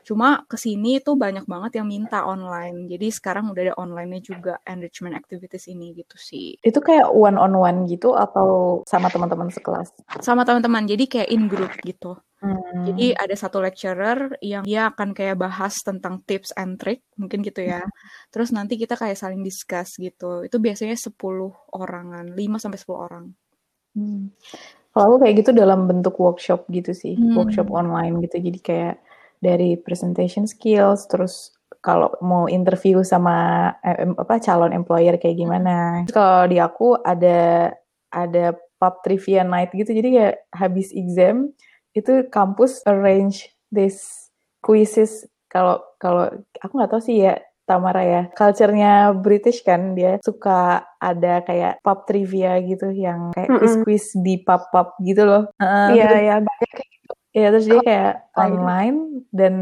Cuma 0.08 0.48
ke 0.48 0.56
sini 0.56 1.04
tuh 1.04 1.20
banyak 1.20 1.44
banget 1.44 1.84
yang 1.84 1.88
minta 1.92 2.24
online. 2.24 2.88
Jadi 2.88 3.12
sekarang 3.12 3.52
udah 3.52 3.62
ada 3.68 3.76
online-nya 3.76 4.24
juga 4.24 4.54
enrichment 4.64 5.20
activities 5.20 5.68
ini 5.68 5.92
gitu 6.00 6.16
sih. 6.16 6.56
Itu 6.64 6.80
kayak 6.80 7.12
one 7.12 7.36
on 7.36 7.52
one 7.60 7.84
gitu 7.92 8.16
atau 8.16 8.80
sama 8.88 9.12
teman-teman 9.12 9.52
sekelas? 9.52 9.92
sama 10.24 10.48
teman-teman 10.48 10.88
jadi 10.88 11.04
kayak 11.06 11.30
in 11.30 11.52
group 11.52 11.74
gitu 11.84 12.16
Hmm. 12.38 12.86
jadi 12.86 13.18
ada 13.18 13.34
satu 13.34 13.58
lecturer 13.66 14.38
yang 14.46 14.62
dia 14.62 14.94
akan 14.94 15.18
kayak 15.18 15.42
bahas 15.42 15.74
tentang 15.82 16.22
tips 16.22 16.54
and 16.54 16.78
trick 16.78 17.02
mungkin 17.18 17.42
gitu 17.42 17.66
ya 17.66 17.82
terus 18.30 18.54
nanti 18.54 18.78
kita 18.78 18.94
kayak 18.94 19.18
saling 19.18 19.42
discuss 19.42 19.98
gitu 19.98 20.46
itu 20.46 20.58
biasanya 20.62 20.94
10 20.94 21.18
orangan 21.74 22.30
5 22.38 22.62
sampai 22.62 22.78
10 22.78 23.02
orang 23.10 23.26
Hmm. 23.98 24.30
Kalau 24.94 25.18
aku 25.18 25.18
kayak 25.26 25.36
gitu 25.42 25.52
dalam 25.58 25.90
bentuk 25.90 26.14
workshop 26.22 26.70
gitu 26.70 26.94
sih, 26.94 27.18
Hmm. 27.18 27.34
workshop 27.34 27.74
online 27.74 28.22
gitu. 28.22 28.38
Jadi 28.38 28.60
kayak 28.62 28.96
dari 29.38 29.78
presentation 29.78 30.46
skills, 30.46 31.06
terus 31.08 31.54
kalau 31.80 32.12
mau 32.20 32.50
interview 32.50 33.00
sama 33.06 33.70
eh, 33.86 34.04
apa 34.18 34.42
calon 34.42 34.74
employer 34.76 35.16
kayak 35.16 35.38
gimana. 35.38 36.04
Terus 36.10 36.16
kalau 36.18 36.44
di 36.50 36.58
aku 36.60 36.98
ada 37.00 37.72
ada 38.12 38.46
pub 38.78 39.02
trivia 39.06 39.42
night 39.46 39.72
gitu. 39.74 39.94
Jadi 39.94 40.10
kayak 40.14 40.36
habis 40.54 40.90
exam 40.92 41.54
itu 41.94 42.28
kampus 42.30 42.84
arrange 42.86 43.50
this 43.72 44.30
quizzes. 44.62 45.26
Kalau 45.48 45.80
kalau 45.98 46.28
aku 46.60 46.74
nggak 46.76 46.92
tahu 46.92 47.02
sih 47.02 47.24
ya 47.24 47.40
Tamara 47.68 48.00
ya. 48.00 48.22
Culture-nya 48.32 49.12
British 49.12 49.60
kan 49.60 49.92
dia 49.92 50.24
suka 50.24 50.88
ada 51.04 51.44
kayak 51.44 51.84
pub 51.84 52.08
trivia 52.08 52.56
gitu 52.64 52.96
yang 52.96 53.36
kayak 53.36 53.52
Mm-mm. 53.52 53.60
quiz-quiz 53.60 54.16
di 54.24 54.40
pub-pub 54.40 54.96
gitu 55.04 55.28
loh. 55.28 55.44
Iya, 55.92 56.08
terus- 56.08 56.24
iya, 56.24 56.36
banyak 56.40 56.70
kayak 56.72 56.90
gitu. 56.96 56.97
Iya 57.38 57.48
terus 57.54 57.66
dia 57.70 57.82
kayak 57.86 58.14
online 58.34 58.98
dan 59.30 59.54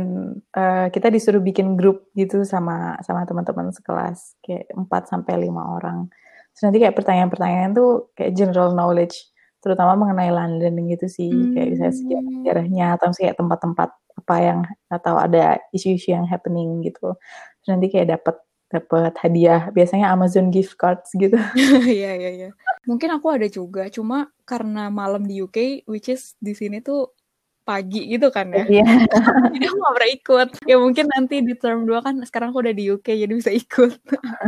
eh, 0.55 0.87
kita 0.95 1.11
disuruh 1.11 1.43
bikin 1.43 1.75
grup 1.75 2.07
gitu 2.15 2.47
sama 2.47 2.95
sama 3.03 3.27
teman-teman 3.27 3.75
sekelas 3.75 4.39
kayak 4.39 4.71
4 4.71 5.11
sampai 5.11 5.43
5 5.43 5.75
orang. 5.75 6.07
Terus 6.55 6.63
nanti 6.71 6.79
kayak 6.79 6.95
pertanyaan-pertanyaan 6.95 7.75
tuh 7.75 8.15
kayak 8.15 8.31
general 8.31 8.71
knowledge 8.71 9.27
terutama 9.59 9.97
mengenai 9.97 10.31
London 10.31 10.77
gitu 10.87 11.09
sih 11.09 11.27
kayak 11.51 11.67
bisa 11.75 11.85
Hmm. 11.91 11.97
sejarahnya 12.45 12.85
atau 12.95 13.11
misalnya 13.11 13.25
kayak 13.33 13.39
tempat-tempat 13.43 13.89
apa 14.15 14.35
yang 14.39 14.59
atau 14.87 15.13
ada 15.19 15.59
isu-isu 15.75 16.15
yang 16.15 16.23
happening 16.29 16.79
gitu. 16.85 17.11
Terus 17.59 17.69
nanti 17.75 17.87
kayak 17.91 18.07
dapat 18.15 18.35
dapat 18.71 19.13
hadiah 19.19 19.67
biasanya 19.75 20.15
Amazon 20.15 20.47
gift 20.47 20.79
cards 20.79 21.11
gitu. 21.17 21.35
Iya 21.91 22.11
iya 22.15 22.29
iya. 22.31 22.49
Mungkin 22.87 23.09
aku 23.19 23.27
ada 23.35 23.47
juga, 23.49 23.89
cuma 23.91 24.29
karena 24.45 24.87
malam 24.93 25.25
di 25.25 25.41
UK, 25.41 25.83
which 25.89 26.07
is 26.07 26.37
di 26.39 26.53
sini 26.55 26.79
tuh 26.79 27.09
pagi 27.65 28.05
gitu 28.07 28.29
kan 28.29 28.53
ya. 28.53 28.63
Iya. 28.69 28.85
Jadi 29.57 29.65
aku 29.65 29.77
gak 29.81 29.95
pernah 29.97 30.11
ikut. 30.13 30.47
Ya 30.69 30.75
mungkin 30.77 31.05
nanti 31.09 31.35
di 31.41 31.53
term 31.57 31.89
2 31.89 32.05
kan 32.05 32.15
sekarang 32.23 32.53
aku 32.53 32.61
udah 32.61 32.75
di 32.77 32.93
UK 32.93 33.17
jadi 33.17 33.33
bisa 33.33 33.49
ikut. 33.49 33.97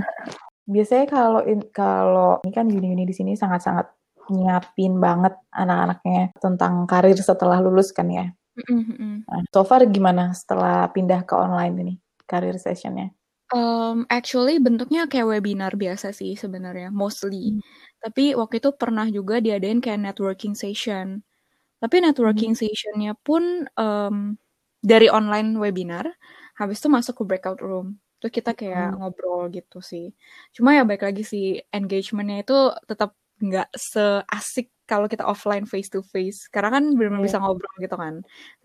Biasanya 0.74 1.06
kalau 1.10 1.42
kalau 1.74 2.32
ini 2.46 2.52
kan 2.54 2.70
uni-uni 2.70 3.04
di 3.10 3.16
sini 3.16 3.34
sangat-sangat 3.34 3.90
nyiapin 4.30 5.00
banget 5.00 5.34
anak-anaknya 5.56 6.36
tentang 6.38 6.84
karir 6.86 7.16
setelah 7.16 7.58
lulus 7.64 7.96
kan 7.96 8.12
ya. 8.12 8.28
Nah, 8.68 9.42
so 9.54 9.64
far 9.64 9.86
gimana 9.88 10.34
setelah 10.34 10.90
pindah 10.92 11.24
ke 11.24 11.34
online 11.38 11.76
ini 11.80 11.94
career 12.28 12.60
sessionnya? 12.60 13.14
Um, 13.48 14.04
actually 14.12 14.60
bentuknya 14.60 15.08
kayak 15.08 15.40
webinar 15.40 15.80
biasa 15.80 16.12
sih 16.12 16.36
sebenarnya, 16.36 16.92
mostly. 16.92 17.56
Hmm. 17.56 17.64
Tapi 18.04 18.36
waktu 18.36 18.60
itu 18.60 18.76
pernah 18.76 19.08
juga 19.08 19.40
diadain 19.40 19.80
kayak 19.80 20.04
networking 20.04 20.52
session. 20.52 21.24
Tapi 21.82 21.96
networking 22.02 22.52
Hmm. 22.52 22.58
sessionnya 22.58 23.14
pun 23.22 23.70
um, 23.78 24.34
dari 24.82 25.08
online 25.14 25.58
webinar, 25.62 26.06
habis 26.58 26.82
itu 26.82 26.90
masuk 26.90 27.22
ke 27.22 27.24
breakout 27.30 27.60
room. 27.62 28.02
Terus 28.22 28.34
kita 28.34 28.52
kayak 28.58 28.88
Hmm. 28.88 28.98
ngobrol 28.98 29.46
gitu 29.54 29.78
sih. 29.86 30.10
Cuma 30.56 30.74
ya 30.78 30.82
baik 30.90 31.06
lagi 31.06 31.22
sih 31.22 31.62
engagementnya 31.70 32.42
itu 32.46 32.56
tetap 32.90 33.14
nggak 33.38 33.70
seasik 33.78 34.74
kalau 34.90 35.06
kita 35.06 35.22
offline 35.30 35.66
face 35.70 35.90
to 35.94 36.02
face. 36.02 36.50
Karena 36.50 36.70
kan 36.82 36.84
benar-benar 36.98 37.22
Iya. 37.22 37.30
bisa 37.30 37.38
ngobrol 37.42 37.70
gitu 37.84 37.94
kan. 37.98 38.16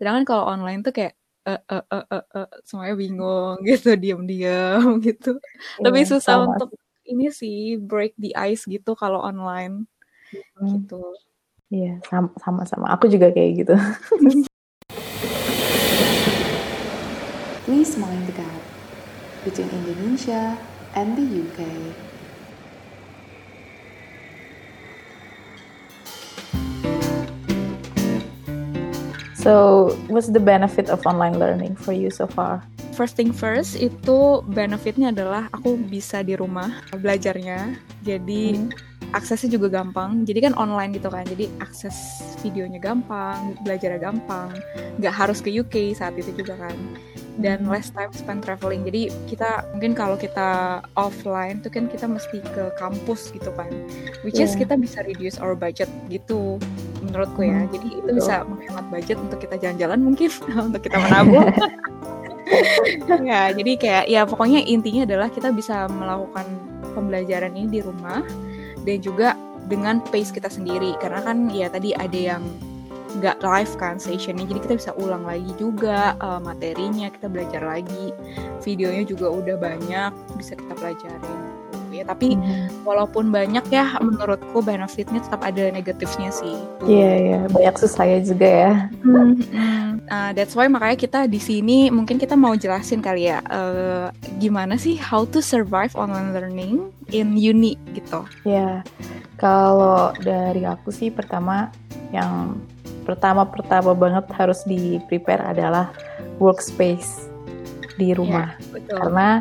Sedangkan 0.01 0.23
kalau 0.29 0.45
online 0.49 0.81
tuh 0.85 0.93
kayak 0.97 1.13
eh 1.45 1.59
eh 1.69 1.83
eh 1.93 2.03
eh 2.15 2.23
eh, 2.39 2.47
semuanya 2.65 2.95
bingung 2.97 3.57
gitu, 3.69 3.87
diam-diam 4.01 4.81
gitu. 5.05 5.37
Lebih 5.85 6.01
Iya, 6.01 6.09
susah 6.09 6.35
sama 6.35 6.49
untuk 6.49 6.73
ini 7.05 7.29
sih 7.29 7.77
break 7.77 8.15
the 8.17 8.33
ice 8.33 8.63
gitu 8.65 8.95
kalau 8.97 9.19
online 9.21 9.85
Hmm. 10.59 10.85
gitu. 10.85 10.95
Iya, 11.73 11.97
sam- 12.05 12.37
sama-sama. 12.37 12.93
Aku 12.93 13.09
juga 13.09 13.33
kayak 13.33 13.51
gitu. 13.65 13.73
Please 17.65 17.97
mind 17.97 18.29
the 18.29 18.35
gap 18.37 18.61
between 19.41 19.73
Indonesia 19.73 20.53
and 20.93 21.17
the 21.17 21.25
UK. 21.25 21.59
So, 29.33 29.91
what's 30.07 30.29
the 30.29 30.39
benefit 30.39 30.87
of 30.93 31.03
online 31.09 31.35
learning 31.41 31.75
for 31.75 31.91
you 31.91 32.13
so 32.13 32.29
far? 32.29 32.63
First 32.93 33.17
thing 33.17 33.33
first 33.33 33.73
itu 33.75 34.45
benefitnya 34.45 35.09
adalah 35.09 35.49
aku 35.49 35.75
bisa 35.75 36.21
di 36.21 36.37
rumah 36.37 36.69
belajarnya. 36.93 37.75
Jadi 38.05 38.55
Hmm. 38.55 38.92
Aksesnya 39.13 39.53
juga 39.53 39.69
gampang. 39.69 40.25
Jadi 40.25 40.49
kan 40.49 40.53
online 40.57 40.97
gitu 40.97 41.07
kan. 41.07 41.23
Jadi 41.23 41.47
akses 41.61 41.93
videonya 42.41 42.77
gampang, 42.77 43.55
belajarnya 43.61 44.01
gampang. 44.01 44.49
Nggak 44.97 45.13
harus 45.13 45.39
ke 45.39 45.49
UK 45.49 45.93
saat 45.93 46.17
itu 46.17 46.33
juga 46.33 46.57
kan. 46.57 46.75
Dan 47.33 47.65
Hmm. 47.65 47.73
less 47.73 47.89
time 47.89 48.13
spent 48.13 48.45
traveling. 48.45 48.85
Jadi 48.85 49.09
kita 49.25 49.65
mungkin 49.73 49.97
kalau 49.97 50.13
kita 50.17 50.81
offline 50.93 51.65
tuh 51.65 51.73
kan 51.73 51.89
kita 51.89 52.05
mesti 52.05 52.41
ke 52.41 52.73
kampus 52.77 53.33
gitu 53.33 53.49
kan. 53.57 53.69
Which 54.21 54.37
is 54.37 54.53
Yeah. 54.53 54.65
kita 54.65 54.77
bisa 54.77 55.01
reduce 55.01 55.41
our 55.41 55.57
budget 55.57 55.89
gitu 56.09 56.61
menurutku 57.01 57.41
ya. 57.41 57.65
Hmm, 57.65 57.73
Jadi 57.73 57.87
itu 57.89 58.05
betul. 58.05 58.17
bisa 58.21 58.35
menghemat 58.45 58.85
budget 58.89 59.17
untuk 59.17 59.39
kita 59.41 59.55
jalan-jalan 59.57 59.99
mungkin 60.01 60.29
untuk 60.69 60.81
kita 60.85 60.97
menabung. 61.05 61.49
ya, 63.23 63.49
jadi 63.49 63.71
kayak 63.79 64.05
ya 64.11 64.21
pokoknya 64.27 64.61
intinya 64.61 65.07
adalah 65.07 65.27
kita 65.31 65.49
bisa 65.49 65.87
melakukan 65.89 66.45
pembelajaran 66.93 67.55
ini 67.55 67.67
di 67.67 67.81
rumah 67.81 68.21
dan 68.83 68.97
juga 68.99 69.35
dengan 69.67 70.03
pace 70.11 70.31
kita 70.35 70.51
sendiri. 70.51 70.95
Karena 70.99 71.23
kan 71.23 71.47
ya 71.49 71.71
tadi 71.71 71.95
ada 71.95 72.15
yang 72.15 72.43
nggak 73.13 73.45
live 73.45 73.73
kan 73.77 74.01
sessionnya 74.01 74.49
jadi 74.49 74.59
kita 74.65 74.73
bisa 74.73 74.91
ulang 74.97 75.21
lagi 75.21 75.53
juga 75.61 76.17
eh, 76.17 76.41
materinya 76.41 77.07
kita 77.13 77.27
belajar 77.29 77.61
lagi. 77.61 78.11
Videonya 78.63 79.03
juga 79.05 79.27
udah 79.29 79.55
banyak 79.59 80.11
bisa 80.39 80.57
kita 80.57 80.73
pelajarin 80.75 81.52
ya 82.03 82.05
tapi 82.05 82.35
Mhm. 82.35 82.83
walaupun 82.83 83.31
banyak 83.31 83.63
ya 83.71 83.95
menurutku 83.97 84.59
benefitnya 84.59 85.23
tetap 85.23 85.39
ada 85.41 85.71
negatifnya 85.71 86.29
sih 86.29 86.53
Iya, 86.83 87.11
iya. 87.15 87.39
Banyak 87.47 87.79
susahnya 87.79 88.19
juga 88.19 88.43
ya. 88.47 88.73
Hmm, 88.99 89.39
Nah, 90.03 90.35
that's 90.35 90.51
why 90.51 90.67
makanya 90.67 90.99
kita 90.99 91.19
di 91.25 91.39
sini 91.39 91.87
mungkin 91.87 92.19
kita 92.19 92.35
mau 92.35 92.53
jelasin 92.53 92.99
kali 92.99 93.31
ya 93.31 93.39
eh, 93.45 94.11
gimana 94.37 94.75
sih 94.75 94.99
how 94.99 95.23
to 95.23 95.39
survive 95.39 95.95
online 95.95 96.35
learning 96.35 96.91
in 97.09 97.33
uni 97.33 97.79
gitu. 97.95 98.27
Ya, 98.43 98.83
kalau 99.39 100.11
dari 100.19 100.67
aku 100.67 100.91
sih 100.91 101.07
pertama 101.07 101.71
yang 102.11 102.59
pertama-pertama 103.07 103.95
banget 103.95 104.27
harus 104.35 104.59
di 104.63 104.99
prepare 105.07 105.55
adalah 105.55 105.89
workspace 106.37 107.31
di 107.95 108.11
rumah. 108.11 108.53
Betul. 108.75 108.97
Karena 108.99 109.39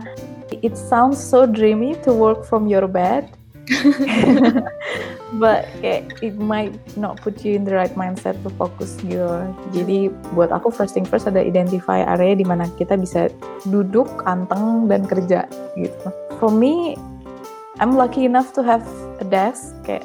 it 0.60 0.76
sounds 0.76 1.16
so 1.16 1.46
dreamy 1.46 1.96
to 2.04 2.12
work 2.12 2.44
from 2.44 2.68
your 2.68 2.84
bed. 2.84 3.30
But 5.40 5.64
kayak 5.80 6.20
it 6.20 6.36
might 6.36 6.76
not 6.98 7.16
put 7.24 7.40
you 7.40 7.56
in 7.56 7.64
the 7.64 7.72
right 7.72 7.94
mindset 7.96 8.36
to 8.44 8.52
focus 8.60 9.00
gitu. 9.00 9.48
Jadi 9.72 10.12
buat 10.36 10.52
aku 10.52 10.68
first 10.68 10.92
thing 10.92 11.08
first 11.08 11.24
ada 11.24 11.40
identify 11.40 12.04
area 12.04 12.36
di 12.36 12.44
mana 12.44 12.68
kita 12.76 13.00
bisa 13.00 13.32
duduk, 13.64 14.10
anteng 14.28 14.92
dan 14.92 15.08
kerja 15.08 15.48
gitu. 15.80 16.06
For 16.36 16.52
me, 16.52 17.00
I'm 17.80 17.96
lucky 17.96 18.28
enough 18.28 18.52
to 18.58 18.62
have 18.66 18.84
a 19.24 19.26
desk 19.26 19.72
kayak 19.88 20.04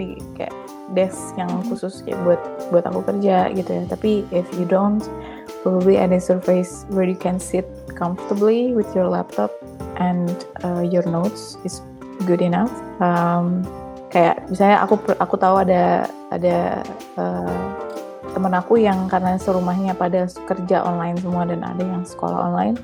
di 0.00 0.16
kayak 0.32 0.56
desk 0.96 1.36
yang 1.36 1.52
khusus 1.68 2.00
kayak 2.00 2.16
buat 2.24 2.40
buat 2.72 2.84
aku 2.88 3.04
kerja 3.04 3.52
gitu 3.52 3.70
ya. 3.76 3.84
Tapi 3.92 4.24
if 4.32 4.48
you 4.56 4.64
don't, 4.64 5.04
probably 5.62 5.96
any 5.96 6.18
surface 6.18 6.84
where 6.90 7.06
you 7.06 7.16
can 7.16 7.38
sit 7.38 7.64
comfortably 7.94 8.74
with 8.74 8.90
your 8.94 9.08
laptop 9.08 9.50
and 9.96 10.46
uh, 10.66 10.82
your 10.82 11.06
notes 11.06 11.56
is 11.64 11.80
good 12.26 12.42
enough. 12.42 12.70
Um, 13.00 13.62
kayak 14.12 14.44
misalnya 14.52 14.84
aku 14.84 15.00
aku 15.16 15.34
tahu 15.40 15.64
ada 15.64 16.04
ada 16.28 16.84
uh, 17.16 17.62
temen 18.36 18.52
aku 18.52 18.80
yang 18.80 19.08
karena 19.08 19.40
serumahnya 19.40 19.96
pada 19.96 20.28
kerja 20.44 20.84
online 20.84 21.16
semua 21.20 21.48
dan 21.48 21.64
ada 21.64 21.80
yang 21.80 22.04
sekolah 22.04 22.52
online 22.52 22.76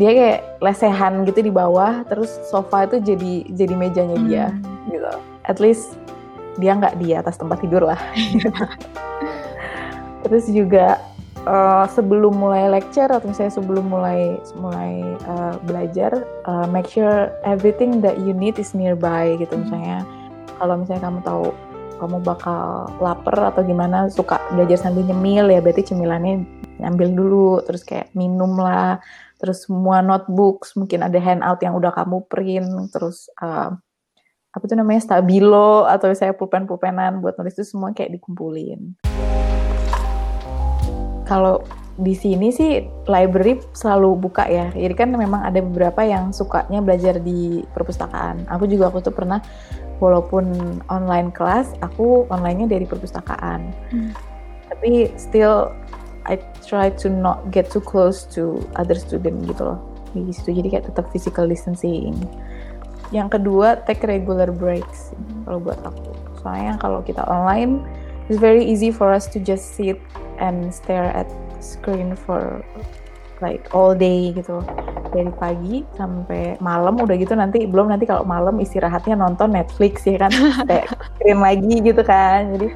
dia 0.00 0.10
kayak 0.16 0.40
lesehan 0.64 1.28
gitu 1.28 1.44
di 1.44 1.52
bawah 1.52 2.00
terus 2.08 2.32
sofa 2.48 2.88
itu 2.88 2.96
jadi 3.04 3.32
jadi 3.52 3.74
mejanya 3.76 4.18
dia 4.24 4.46
Hmm. 4.48 4.90
gitu 4.90 5.12
at 5.44 5.58
least 5.60 5.96
dia 6.60 6.76
nggak 6.76 7.00
di 7.00 7.14
atas 7.16 7.36
tempat 7.40 7.60
tidur 7.60 7.84
lah 7.84 8.00
terus 10.24 10.48
juga 10.48 11.00
uh, 11.46 11.86
sebelum 11.90 12.38
mulai 12.38 12.70
lecture 12.70 13.10
atau 13.10 13.26
misalnya 13.26 13.54
sebelum 13.54 13.90
mulai 13.90 14.38
mulai 14.58 15.02
uh, 15.26 15.54
belajar 15.66 16.24
uh, 16.46 16.66
make 16.70 16.86
sure 16.86 17.30
everything 17.46 18.02
that 18.02 18.18
you 18.22 18.34
need 18.34 18.58
is 18.58 18.74
nearby 18.74 19.34
gitu 19.38 19.54
misalnya. 19.58 20.06
Kalau 20.58 20.78
misalnya 20.78 21.02
kamu 21.10 21.20
tahu 21.26 21.46
kamu 22.02 22.18
bakal 22.26 22.90
lapar 22.98 23.54
atau 23.54 23.62
gimana 23.62 24.10
suka 24.10 24.42
belajar 24.50 24.74
sambil 24.74 25.06
nyemil 25.06 25.46
ya 25.54 25.62
berarti 25.62 25.94
cemilannya 25.94 26.42
ambil 26.82 27.08
dulu 27.14 27.50
terus 27.62 27.86
kayak 27.86 28.10
minum 28.18 28.58
lah 28.58 28.98
terus 29.38 29.70
semua 29.70 30.02
notebooks 30.02 30.74
mungkin 30.74 31.06
ada 31.06 31.14
handout 31.22 31.62
yang 31.62 31.78
udah 31.78 31.94
kamu 31.94 32.26
print 32.26 32.90
terus 32.90 33.30
uh, 33.38 33.70
apa 34.52 34.64
tuh 34.66 34.74
namanya 34.74 35.00
stabilo 35.06 35.86
atau 35.86 36.10
saya 36.10 36.34
pulpen-pulpenan 36.34 37.22
buat 37.22 37.38
nulis 37.38 37.54
itu 37.54 37.70
semua 37.70 37.94
kayak 37.94 38.18
dikumpulin 38.18 38.98
kalau 41.26 41.62
di 42.00 42.16
sini 42.16 42.48
sih 42.48 42.88
library 43.04 43.60
selalu 43.76 44.16
buka 44.16 44.48
ya. 44.48 44.72
Jadi 44.72 44.94
kan 44.96 45.12
memang 45.12 45.44
ada 45.44 45.60
beberapa 45.60 46.00
yang 46.00 46.32
sukanya 46.32 46.80
belajar 46.80 47.20
di 47.20 47.60
perpustakaan. 47.76 48.48
Aku 48.48 48.64
juga 48.64 48.88
aku 48.88 49.04
tuh 49.04 49.12
pernah 49.12 49.44
walaupun 50.00 50.80
online 50.88 51.30
kelas, 51.30 51.76
aku 51.84 52.24
onlinenya 52.32 52.74
dari 52.74 52.88
perpustakaan. 52.88 53.70
Hmm. 53.92 54.10
Tapi 54.72 55.12
still 55.20 55.70
I 56.24 56.40
try 56.64 56.88
to 57.02 57.10
not 57.10 57.52
get 57.52 57.68
too 57.68 57.82
close 57.82 58.24
to 58.34 58.62
other 58.78 58.96
student 58.96 59.44
gitu 59.44 59.74
loh. 59.74 59.78
Di 60.16 60.32
situ 60.32 60.58
jadi 60.58 60.68
kayak 60.78 60.86
tetap 60.92 61.06
physical 61.12 61.44
distancing. 61.44 62.16
Yang 63.12 63.36
kedua, 63.36 63.84
take 63.84 64.08
regular 64.08 64.48
breaks 64.48 65.12
kalau 65.44 65.60
buat 65.60 65.76
aku. 65.84 66.10
Soalnya 66.40 66.80
kalau 66.80 67.04
kita 67.04 67.20
online, 67.28 67.84
it's 68.32 68.40
very 68.40 68.64
easy 68.64 68.88
for 68.88 69.12
us 69.12 69.28
to 69.28 69.36
just 69.36 69.76
sit 69.76 70.00
and 70.42 70.74
stare 70.74 71.14
at 71.14 71.30
screen 71.62 72.18
for 72.18 72.66
like 73.38 73.62
all 73.70 73.94
day 73.94 74.34
gitu. 74.34 74.58
Dari 75.14 75.30
pagi 75.38 75.86
sampai 75.94 76.58
malam 76.58 76.98
udah 76.98 77.14
gitu 77.14 77.38
nanti 77.38 77.62
belum 77.68 77.94
nanti 77.94 78.10
kalau 78.10 78.26
malam 78.26 78.58
istirahatnya 78.58 79.14
nonton 79.14 79.54
Netflix 79.54 80.02
ya 80.02 80.26
kan? 80.26 80.32
Kayak 80.68 80.90
screen 81.16 81.38
lagi 81.38 81.74
gitu 81.78 82.02
kan. 82.02 82.58
Jadi 82.58 82.68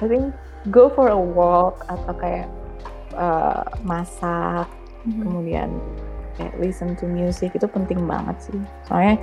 I 0.00 0.04
think 0.08 0.32
go 0.72 0.88
for 0.88 1.12
a 1.12 1.20
walk 1.20 1.84
atau 1.92 2.16
kayak 2.16 2.48
uh, 3.12 3.62
masak 3.84 4.66
Mhm. 5.02 5.22
kemudian 5.26 5.70
kayak 6.38 6.54
listen 6.62 6.94
to 6.94 7.04
music 7.10 7.52
itu 7.58 7.66
penting 7.66 8.06
banget 8.06 8.38
sih. 8.38 8.60
Soalnya 8.86 9.18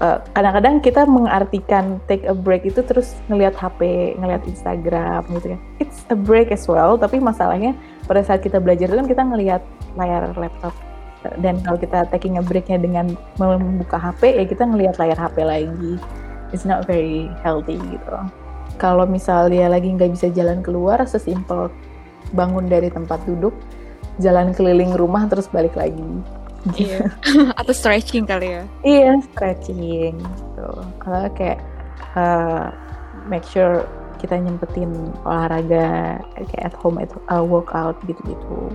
uh, 0.00 0.18
kadang-kadang 0.34 0.80
kita 0.82 1.02
mengartikan 1.06 1.98
take 2.06 2.24
a 2.26 2.34
break 2.34 2.66
itu 2.66 2.80
terus 2.82 3.18
ngelihat 3.26 3.54
HP 3.54 4.14
ngelihat 4.18 4.42
Instagram 4.46 5.22
gitu 5.38 5.54
kan. 5.54 5.60
It's 5.82 6.02
a 6.10 6.16
break 6.16 6.50
as 6.54 6.66
well 6.66 6.98
tapi 6.98 7.18
masalahnya 7.18 7.74
pada 8.06 8.22
saat 8.24 8.42
kita 8.42 8.62
belajar 8.62 8.90
itu 8.90 8.96
kan 8.96 9.08
kita 9.10 9.22
ngelihat 9.22 9.62
layar 9.98 10.30
laptop. 10.38 10.74
Dan 11.42 11.58
kalau 11.66 11.76
kita 11.76 12.06
taking 12.14 12.38
a 12.38 12.42
breaknya 12.42 12.78
dengan 12.78 13.18
membuka 13.36 13.98
HP 13.98 14.38
ya 14.38 14.44
kita 14.46 14.62
ngelihat 14.64 14.96
layar 15.02 15.18
HP 15.18 15.36
lagi. 15.42 15.92
It's 16.54 16.64
not 16.64 16.88
very 16.88 17.28
healthy 17.44 17.76
gitu. 17.76 18.16
Kalau 18.78 19.04
dia 19.50 19.66
lagi 19.66 19.90
nggak 19.90 20.14
bisa 20.14 20.30
jalan 20.32 20.62
keluar 20.62 21.02
sesimpel 21.04 21.68
bangun 22.32 22.70
dari 22.70 22.88
tempat 22.88 23.20
duduk, 23.26 23.52
jalan 24.22 24.54
keliling 24.54 24.94
rumah 24.94 25.26
terus 25.26 25.50
balik 25.50 25.74
lagi. 25.74 26.04
Iya. 26.74 27.14
Atau 27.60 27.72
stretching 27.74 28.26
kali 28.26 28.58
ya? 28.58 28.62
Iya, 28.82 29.12
stretching. 29.32 30.18
Gitu. 30.18 30.68
Kalau 30.98 31.30
kayak 31.38 31.60
uh, 32.18 32.74
make 33.30 33.46
sure 33.46 33.86
kita 34.18 34.34
nyempetin 34.34 35.14
olahraga 35.22 36.18
kayak 36.34 36.72
at 36.72 36.74
home 36.74 36.98
at 36.98 37.10
uh, 37.30 37.42
workout 37.42 37.96
gitu-gitu. 38.04 38.74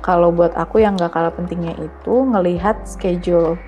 Kalau 0.00 0.30
buat 0.30 0.54
aku 0.54 0.80
yang 0.80 0.96
gak 0.96 1.12
kalah 1.12 1.34
pentingnya 1.34 1.74
itu 1.76 2.14
ngelihat 2.30 2.86
schedule 2.86 3.58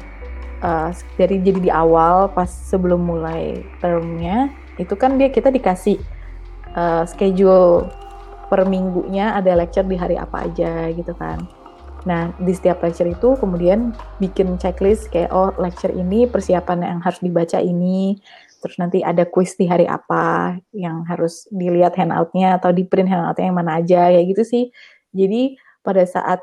uh, 0.63 0.95
dari 1.19 1.43
jadi 1.43 1.61
di 1.61 1.71
awal 1.73 2.31
pas 2.31 2.49
sebelum 2.49 3.05
mulai 3.05 3.67
termnya 3.83 4.49
itu 4.77 4.93
kan 4.95 5.17
dia 5.17 5.33
kita 5.33 5.49
dikasih 5.49 6.01
uh, 6.77 7.05
schedule 7.09 7.89
per 8.47 8.63
minggunya 8.69 9.35
ada 9.35 9.59
lecture 9.59 9.85
di 9.85 9.99
hari 9.99 10.15
apa 10.15 10.47
aja 10.47 10.93
gitu 10.95 11.11
kan. 11.19 11.43
Nah, 12.07 12.31
di 12.39 12.55
setiap 12.55 12.87
lecture 12.87 13.11
itu 13.11 13.35
kemudian 13.35 13.91
bikin 14.23 14.55
checklist 14.63 15.11
kayak 15.11 15.35
oh 15.35 15.51
lecture 15.59 15.91
ini 15.91 16.31
persiapan 16.31 16.87
yang 16.87 17.01
harus 17.03 17.19
dibaca 17.19 17.59
ini, 17.59 18.15
terus 18.63 18.79
nanti 18.79 19.03
ada 19.03 19.27
quiz 19.27 19.59
di 19.59 19.67
hari 19.67 19.91
apa 19.91 20.55
yang 20.71 21.03
harus 21.11 21.51
dilihat 21.51 21.99
handoutnya 21.99 22.63
atau 22.63 22.71
di 22.71 22.87
print 22.87 23.11
handoutnya 23.11 23.51
yang 23.51 23.59
mana 23.59 23.83
aja 23.83 24.15
kayak 24.15 24.27
gitu 24.33 24.43
sih. 24.47 24.65
Jadi 25.11 25.59
pada 25.83 26.07
saat 26.07 26.41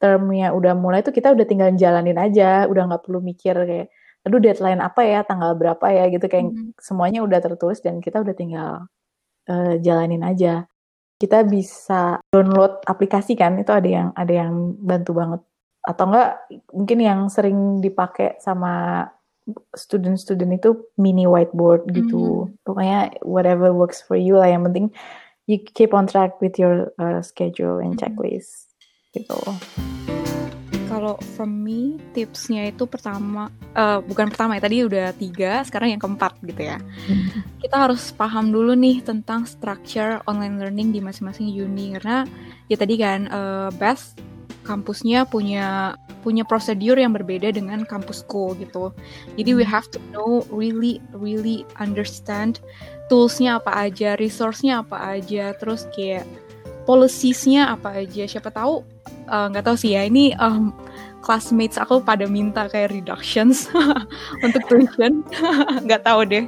termnya 0.00 0.50
udah 0.56 0.72
mulai 0.74 1.04
tuh 1.04 1.12
kita 1.12 1.30
udah 1.36 1.44
tinggal 1.44 1.68
jalanin 1.76 2.16
aja, 2.16 2.64
udah 2.66 2.88
nggak 2.88 3.04
perlu 3.04 3.20
mikir 3.20 3.54
kayak 3.68 3.92
aduh 4.24 4.40
deadline 4.40 4.80
apa 4.80 5.04
ya, 5.04 5.20
tanggal 5.28 5.52
berapa 5.60 5.86
ya 5.92 6.08
gitu 6.08 6.24
kayak 6.24 6.48
mm 6.48 6.54
-hmm. 6.56 6.68
semuanya 6.80 7.20
udah 7.20 7.38
tertulis 7.42 7.84
dan 7.84 8.00
kita 8.00 8.24
udah 8.24 8.32
tinggal 8.32 8.70
uh, 9.50 9.74
jalanin 9.82 10.24
aja 10.24 10.64
kita 11.22 11.46
bisa 11.46 12.18
download 12.34 12.82
aplikasi 12.82 13.38
kan? 13.38 13.54
Itu 13.62 13.70
ada 13.70 13.86
yang 13.86 14.08
ada 14.18 14.32
yang 14.34 14.74
bantu 14.82 15.14
banget. 15.14 15.40
Atau 15.86 16.10
enggak 16.10 16.42
mungkin 16.74 16.98
yang 16.98 17.20
sering 17.30 17.78
dipakai 17.78 18.42
sama 18.42 19.06
student-student 19.74 20.58
itu 20.58 20.90
mini 20.98 21.30
whiteboard 21.30 21.86
gitu. 21.94 22.50
Mm. 22.50 22.62
pokoknya 22.66 22.98
whatever 23.22 23.70
works 23.70 24.02
for 24.02 24.18
you 24.18 24.38
lah. 24.38 24.50
Yang 24.50 24.62
penting 24.66 24.86
you 25.46 25.58
keep 25.62 25.94
on 25.94 26.10
track 26.10 26.42
with 26.42 26.58
your 26.58 26.90
uh, 26.98 27.22
schedule 27.22 27.78
and 27.78 27.98
checklist 27.98 28.70
mm. 29.14 29.22
gitu 29.22 29.38
kalau 30.92 31.16
from 31.32 31.64
me 31.64 31.96
tipsnya 32.12 32.68
itu 32.68 32.84
pertama 32.84 33.48
uh, 33.72 34.04
bukan 34.04 34.28
pertama 34.28 34.60
ya 34.60 34.62
tadi 34.68 34.84
udah 34.84 35.16
tiga 35.16 35.64
sekarang 35.64 35.96
yang 35.96 36.02
keempat 36.04 36.36
gitu 36.44 36.68
ya 36.68 36.76
hmm. 36.76 37.56
kita 37.64 37.88
harus 37.88 38.12
paham 38.12 38.52
dulu 38.52 38.76
nih 38.76 39.00
tentang 39.00 39.48
structure 39.48 40.20
online 40.28 40.60
learning 40.60 40.92
di 40.92 41.00
masing-masing 41.00 41.48
uni 41.48 41.96
karena 41.96 42.28
ya 42.68 42.76
tadi 42.76 43.00
kan 43.00 43.24
uh, 43.32 43.72
best 43.80 44.20
kampusnya 44.68 45.24
punya 45.24 45.96
punya 46.20 46.44
prosedur 46.44 46.94
yang 46.94 47.10
berbeda 47.10 47.50
dengan 47.50 47.82
kampusku 47.82 48.54
gitu. 48.62 48.94
Jadi 49.34 49.58
we 49.58 49.66
hmm. 49.66 49.74
have 49.74 49.90
to 49.90 49.98
know 50.14 50.46
really 50.54 51.02
really 51.10 51.66
understand 51.82 52.62
toolsnya 53.10 53.58
apa 53.58 53.90
aja, 53.90 54.14
resource-nya 54.22 54.86
apa 54.86 55.18
aja, 55.18 55.50
terus 55.58 55.90
kayak 55.90 56.22
policies-nya 56.86 57.74
apa 57.74 58.06
aja. 58.06 58.22
Siapa 58.22 58.54
tahu 58.54 58.86
Eh, 58.86 58.91
nggak 59.32 59.64
uh, 59.64 59.66
tahu 59.72 59.76
sih 59.80 59.96
ya. 59.96 60.04
Ini 60.04 60.36
um, 60.36 60.76
classmates 61.22 61.78
aku 61.78 62.02
pada 62.02 62.26
minta 62.26 62.66
kayak 62.68 62.92
reductions 62.92 63.70
untuk 64.44 64.60
tuition. 64.68 65.22
Nggak 65.86 66.02
tahu 66.04 66.26
deh 66.26 66.44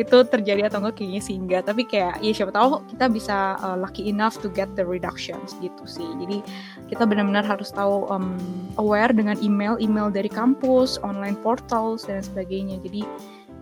itu 0.00 0.16
terjadi 0.26 0.66
atau 0.66 0.82
enggak 0.82 0.98
kayaknya 0.98 1.20
sih 1.20 1.36
enggak 1.36 1.68
tapi 1.68 1.84
kayak 1.84 2.18
ya 2.24 2.32
siapa 2.32 2.50
tahu 2.50 2.80
kita 2.88 3.06
bisa 3.12 3.60
uh, 3.60 3.76
lucky 3.76 4.08
enough 4.08 4.40
to 4.40 4.48
get 4.50 4.66
the 4.74 4.82
reductions 4.82 5.54
gitu 5.60 5.84
sih. 5.84 6.08
Jadi 6.18 6.40
kita 6.88 7.04
benar-benar 7.04 7.44
harus 7.44 7.70
tahu 7.70 8.08
um, 8.08 8.34
aware 8.80 9.12
dengan 9.12 9.36
email 9.44 9.76
email 9.78 10.08
dari 10.08 10.32
kampus 10.32 10.96
online 11.04 11.36
portals 11.44 12.08
dan 12.08 12.24
sebagainya. 12.24 12.80
Jadi 12.80 13.04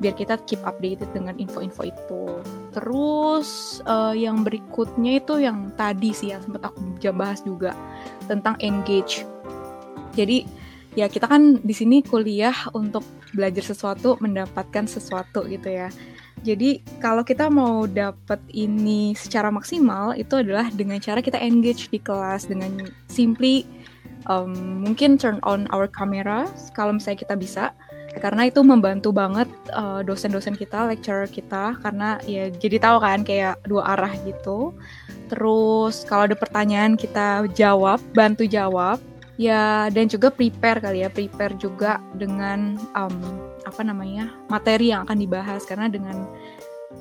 biar 0.00 0.14
kita 0.16 0.40
keep 0.48 0.62
updated 0.64 1.10
dengan 1.12 1.36
info-info 1.36 1.82
itu. 1.84 2.24
Terus 2.72 3.80
uh, 3.84 4.16
yang 4.16 4.46
berikutnya 4.46 5.20
itu 5.20 5.42
yang 5.42 5.70
tadi 5.76 6.14
sih 6.16 6.32
yang 6.32 6.40
sempat 6.40 6.72
aku 6.72 6.80
bahas 7.12 7.44
juga 7.44 7.76
tentang 8.30 8.56
engage. 8.62 9.26
Jadi 10.16 10.44
ya 10.96 11.08
kita 11.08 11.28
kan 11.28 11.60
di 11.60 11.74
sini 11.74 12.00
kuliah 12.04 12.54
untuk 12.72 13.04
belajar 13.32 13.64
sesuatu, 13.64 14.20
mendapatkan 14.20 14.84
sesuatu 14.88 15.44
gitu 15.48 15.68
ya. 15.68 15.88
Jadi 16.42 16.82
kalau 16.98 17.22
kita 17.22 17.46
mau 17.46 17.86
dapat 17.86 18.42
ini 18.50 19.14
secara 19.14 19.46
maksimal 19.54 20.18
itu 20.18 20.42
adalah 20.42 20.66
dengan 20.74 20.98
cara 20.98 21.22
kita 21.22 21.38
engage 21.38 21.86
di 21.94 22.02
kelas 22.02 22.50
dengan 22.50 22.82
simply 23.06 23.62
um, 24.26 24.82
mungkin 24.82 25.14
turn 25.14 25.38
on 25.46 25.70
our 25.70 25.86
camera 25.86 26.50
kalau 26.74 26.98
misalnya 26.98 27.22
kita 27.22 27.34
bisa 27.38 27.64
karena 28.20 28.52
itu 28.52 28.60
membantu 28.60 29.08
banget 29.14 29.48
uh, 29.72 30.04
dosen-dosen 30.04 30.52
kita, 30.52 30.84
lecturer 30.84 31.24
kita 31.30 31.80
karena 31.80 32.20
ya 32.28 32.52
jadi 32.52 32.76
tahu 32.82 32.96
kan 33.00 33.24
kayak 33.24 33.56
dua 33.64 33.96
arah 33.96 34.12
gitu. 34.28 34.76
Terus 35.32 36.04
kalau 36.04 36.28
ada 36.28 36.36
pertanyaan 36.36 36.98
kita 37.00 37.48
jawab, 37.56 38.02
bantu 38.12 38.44
jawab. 38.44 39.00
Ya 39.40 39.88
dan 39.88 40.12
juga 40.12 40.28
prepare 40.28 40.78
kali 40.84 41.02
ya, 41.02 41.08
prepare 41.08 41.56
juga 41.56 42.04
dengan 42.20 42.76
um, 42.92 43.16
apa 43.64 43.80
namanya 43.80 44.28
materi 44.52 44.92
yang 44.92 45.08
akan 45.08 45.18
dibahas 45.18 45.64
karena 45.64 45.88
dengan 45.88 46.28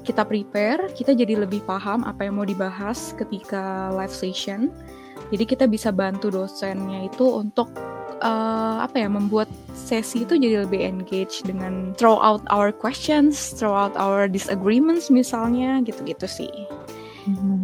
kita 0.07 0.23
prepare, 0.23 0.89
kita 0.95 1.11
jadi 1.11 1.43
lebih 1.43 1.61
paham 1.67 2.07
apa 2.07 2.25
yang 2.25 2.39
mau 2.39 2.47
dibahas 2.47 3.11
ketika 3.19 3.91
live 3.93 4.15
session. 4.15 4.71
Jadi 5.29 5.43
kita 5.43 5.67
bisa 5.67 5.91
bantu 5.91 6.31
dosennya 6.31 7.11
itu 7.11 7.23
untuk 7.23 7.69
uh, 8.21 8.85
apa 8.85 9.03
ya 9.03 9.09
membuat 9.11 9.49
sesi 9.73 10.23
itu 10.23 10.37
jadi 10.37 10.63
lebih 10.63 10.79
engage 10.79 11.43
dengan 11.43 11.91
throw 11.97 12.21
out 12.21 12.45
our 12.53 12.71
questions, 12.71 13.53
throw 13.57 13.73
out 13.73 13.93
our 13.97 14.29
disagreements 14.29 15.11
misalnya 15.11 15.81
gitu-gitu 15.83 16.29
sih. 16.29 16.53
Mm-hmm. 17.27 17.59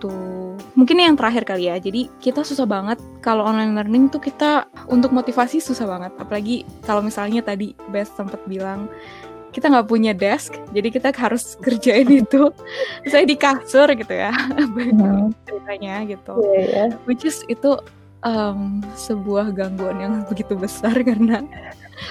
Tuh 0.00 0.56
mungkin 0.74 0.96
yang 0.96 1.14
terakhir 1.14 1.44
kali 1.44 1.68
ya. 1.68 1.76
Jadi 1.76 2.08
kita 2.18 2.42
susah 2.42 2.64
banget 2.64 2.98
kalau 3.20 3.44
online 3.44 3.76
learning 3.76 4.08
tuh 4.08 4.18
kita 4.18 4.66
untuk 4.88 5.12
motivasi 5.12 5.60
susah 5.60 5.86
banget. 5.86 6.12
Apalagi 6.16 6.64
kalau 6.88 7.04
misalnya 7.04 7.44
tadi 7.44 7.76
Best 7.92 8.16
sempat 8.16 8.40
bilang 8.48 8.88
kita 9.50 9.66
nggak 9.66 9.90
punya 9.90 10.14
desk, 10.14 10.54
jadi 10.70 10.88
kita 10.94 11.10
harus 11.10 11.54
kerjain 11.64 12.06
itu. 12.06 12.54
Saya 13.06 13.26
di 13.26 13.34
kasur 13.34 13.90
gitu 13.92 14.14
ya, 14.14 14.30
mm-hmm. 14.56 15.34
ceritanya 15.46 15.94
gitu. 16.06 16.34
Yeah, 16.54 16.66
yeah. 16.66 16.88
Which 17.04 17.26
is 17.26 17.42
itu 17.50 17.76
um, 18.24 18.84
sebuah 18.96 19.52
gangguan 19.56 19.98
yang 20.00 20.14
begitu 20.28 20.56
besar 20.56 20.94
karena 21.08 21.44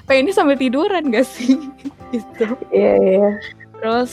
pengennya 0.05 0.33
sampai 0.33 0.57
tiduran 0.57 1.09
gak 1.13 1.27
sih? 1.27 1.57
Gitu. 2.09 2.57
Iya 2.73 2.81
yeah, 2.81 2.95
iya. 2.97 3.13
Yeah. 3.21 3.31
terus 3.79 4.11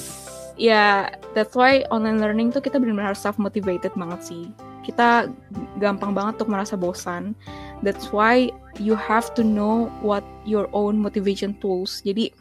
ya 0.61 0.69
yeah, 0.69 0.97
that's 1.33 1.57
why 1.57 1.81
online 1.89 2.21
learning 2.21 2.53
tuh 2.53 2.61
kita 2.61 2.77
benar-benar 2.77 3.17
harus 3.17 3.25
self 3.25 3.41
motivated 3.41 3.89
banget 3.97 4.21
sih. 4.21 4.45
Kita 4.85 5.33
gampang 5.81 6.13
banget 6.13 6.39
untuk 6.45 6.53
merasa 6.53 6.77
bosan. 6.77 7.33
That's 7.81 8.13
why 8.13 8.53
you 8.77 8.93
have 9.01 9.33
to 9.41 9.43
know 9.43 9.89
what 10.05 10.23
your 10.45 10.69
own 10.77 11.01
motivation 11.01 11.57
tools. 11.57 12.05
Jadi 12.05 12.37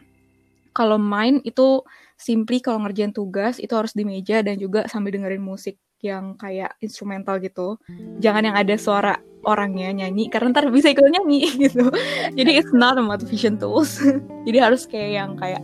kalau 0.76 1.00
main 1.00 1.40
itu 1.48 1.80
simply 2.20 2.60
kalau 2.60 2.84
ngerjain 2.84 3.16
tugas 3.16 3.64
itu 3.64 3.72
harus 3.72 3.96
di 3.96 4.04
meja 4.04 4.44
dan 4.44 4.60
juga 4.60 4.92
sambil 4.92 5.16
dengerin 5.16 5.44
musik 5.44 5.80
yang 6.06 6.38
kayak 6.38 6.78
instrumental 6.82 7.42
gitu. 7.42 7.82
Jangan 8.22 8.52
yang 8.52 8.58
ada 8.58 8.76
suara 8.78 9.18
orangnya 9.46 9.94
nyanyi 9.94 10.26
karena 10.34 10.50
ntar 10.50 10.74
bisa 10.74 10.90
ikut 10.90 11.06
nyanyi 11.06 11.50
gitu. 11.70 11.90
Jadi 12.34 12.52
it's 12.62 12.74
not 12.74 12.98
a 12.98 13.04
motivation 13.04 13.58
tools. 13.58 14.02
Jadi 14.48 14.58
harus 14.58 14.86
kayak 14.90 15.12
yang 15.18 15.32
kayak 15.38 15.62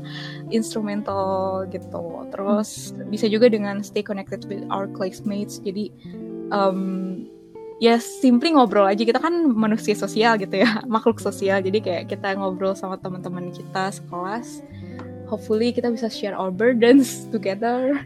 instrumental 0.54 1.66
gitu. 1.70 2.30
Terus 2.30 2.98
bisa 3.10 3.26
juga 3.30 3.50
dengan 3.50 3.82
stay 3.82 4.06
connected 4.06 4.46
with 4.50 4.66
our 4.70 4.86
classmates. 4.90 5.58
Jadi 5.62 5.90
um, 6.54 7.26
ya 7.82 7.98
simply 7.98 8.54
ngobrol 8.54 8.86
aja 8.86 9.02
kita 9.02 9.18
kan 9.18 9.34
manusia 9.58 9.98
sosial 9.98 10.38
gitu 10.38 10.62
ya 10.62 10.82
makhluk 10.94 11.18
sosial 11.18 11.66
jadi 11.66 11.82
kayak 11.82 12.04
kita 12.14 12.38
ngobrol 12.38 12.78
sama 12.78 12.94
teman-teman 13.02 13.50
kita 13.50 13.90
sekelas 13.90 14.62
hopefully 15.32 15.72
kita 15.72 15.88
bisa 15.88 16.12
share 16.12 16.36
our 16.36 16.52
burdens 16.52 17.32
together. 17.32 18.04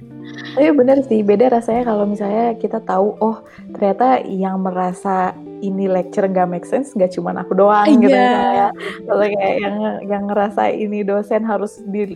Iya 0.55 0.71
bener 0.71 1.03
sih, 1.03 1.19
beda 1.19 1.51
rasanya 1.51 1.91
kalau 1.91 2.07
misalnya 2.07 2.55
kita 2.55 2.79
tahu, 2.81 3.19
oh 3.19 3.43
ternyata 3.75 4.23
yang 4.23 4.63
merasa 4.63 5.35
ini 5.59 5.87
lecture 5.89 6.27
gak 6.31 6.47
make 6.47 6.67
sense 6.67 6.91
gak 6.95 7.11
cuma 7.11 7.35
aku 7.35 7.55
doang 7.55 7.87
yeah. 7.87 8.01
gitu 8.03 8.17
ya. 8.17 8.67
Kalau 9.07 9.25
kayak 9.25 9.55
yang 9.59 9.77
yang 10.07 10.23
ngerasa 10.31 10.63
ini 10.71 11.03
dosen 11.03 11.43
harus 11.43 11.83
di, 11.91 12.15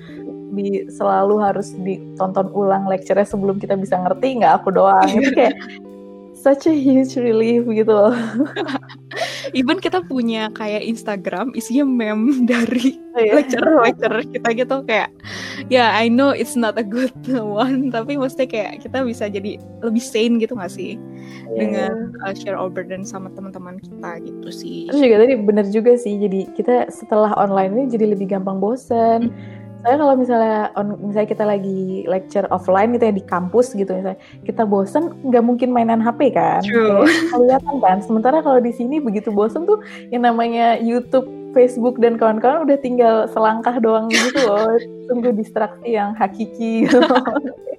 di 0.56 0.88
selalu 0.88 1.36
harus 1.40 1.76
ditonton 1.84 2.48
ulang 2.56 2.88
lecture 2.88 3.20
sebelum 3.22 3.60
kita 3.60 3.76
bisa 3.76 4.00
ngerti 4.00 4.40
nggak 4.40 4.64
aku 4.64 4.70
doang. 4.72 5.10
Itu 5.10 5.32
kayak 5.36 5.56
such 6.40 6.72
a 6.72 6.74
huge 6.74 7.20
relief 7.20 7.68
gitu 7.68 7.92
loh. 7.92 8.16
even 9.52 9.78
kita 9.78 10.02
punya 10.06 10.50
kayak 10.54 10.86
Instagram 10.86 11.52
isinya 11.54 11.86
meme 11.86 12.44
dari 12.52 12.98
Oh, 13.10 13.26
iya. 13.26 13.42
lecturer 13.42 13.74
lecturer 13.82 14.22
kita 14.22 14.50
gitu 14.54 14.76
kayak 14.86 15.10
ya 15.68 15.90
I 15.92 16.14
know 16.14 16.30
it's 16.30 16.54
not 16.54 16.78
a 16.78 16.86
good 16.86 17.12
one 17.42 17.90
tapi 17.90 18.16
mesti 18.16 18.46
kayak 18.46 18.86
kita 18.86 19.02
bisa 19.02 19.26
jadi 19.26 19.58
lebih 19.82 20.00
sane 20.00 20.38
gitu 20.38 20.54
gak 20.54 20.70
sih 20.70 20.94
Iya. 21.50 21.58
dengan 21.58 21.94
uh, 22.22 22.34
share 22.38 22.54
our 22.54 22.70
burden 22.70 23.02
sama 23.02 23.34
teman-teman 23.34 23.82
kita 23.82 24.22
gitu 24.22 24.50
sih 24.54 24.86
Terus 24.94 25.02
juga 25.02 25.18
tadi 25.26 25.34
bener 25.42 25.66
juga 25.70 25.92
sih, 25.98 26.14
jadi 26.22 26.46
kita 26.54 26.94
setelah 26.94 27.34
online 27.34 27.74
ini 27.74 27.84
jadi 27.90 28.06
lebih 28.14 28.30
gampang 28.30 28.62
bosen. 28.62 29.34
Saya 29.80 29.96
kalau 29.96 30.16
misalnya 30.20 30.76
on, 30.76 31.00
misalnya 31.00 31.30
kita 31.32 31.46
lagi 31.48 32.04
lecture 32.04 32.48
offline 32.52 32.92
gitu 32.96 33.08
ya 33.08 33.14
di 33.16 33.24
kampus 33.24 33.72
gitu 33.72 33.96
misalnya 33.96 34.20
kita 34.44 34.68
bosen 34.68 35.16
nggak 35.24 35.44
mungkin 35.46 35.72
mainan 35.72 36.04
HP 36.04 36.36
kan, 36.36 36.60
True. 36.60 37.08
Kelihatan 37.32 37.76
kan. 37.80 37.98
Sementara 38.04 38.44
kalau 38.44 38.60
di 38.60 38.76
sini 38.76 39.00
begitu 39.00 39.32
bosen 39.32 39.64
tuh 39.64 39.80
yang 40.12 40.28
namanya 40.28 40.76
YouTube, 40.84 41.28
Facebook 41.56 41.98
dan 42.04 42.20
kawan-kawan 42.20 42.68
udah 42.68 42.78
tinggal 42.84 43.26
selangkah 43.32 43.80
doang 43.80 44.12
gitu 44.12 44.36
loh. 44.44 44.76
Sungguh 45.08 45.32
distraksi 45.32 45.96
yang 45.96 46.12
hakiki. 46.14 46.86
Gitu. 46.86 47.00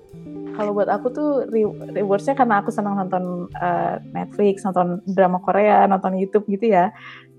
kalau 0.60 0.76
buat 0.76 0.92
aku 0.92 1.08
tuh 1.08 1.30
re- 1.48 1.96
rewardsnya 1.96 2.36
karena 2.36 2.60
aku 2.60 2.68
senang 2.68 3.00
nonton 3.00 3.48
uh, 3.56 3.96
Netflix, 4.12 4.60
nonton 4.60 5.00
drama 5.08 5.40
Korea, 5.40 5.88
nonton 5.88 6.20
YouTube 6.20 6.44
gitu 6.52 6.76
ya. 6.76 6.92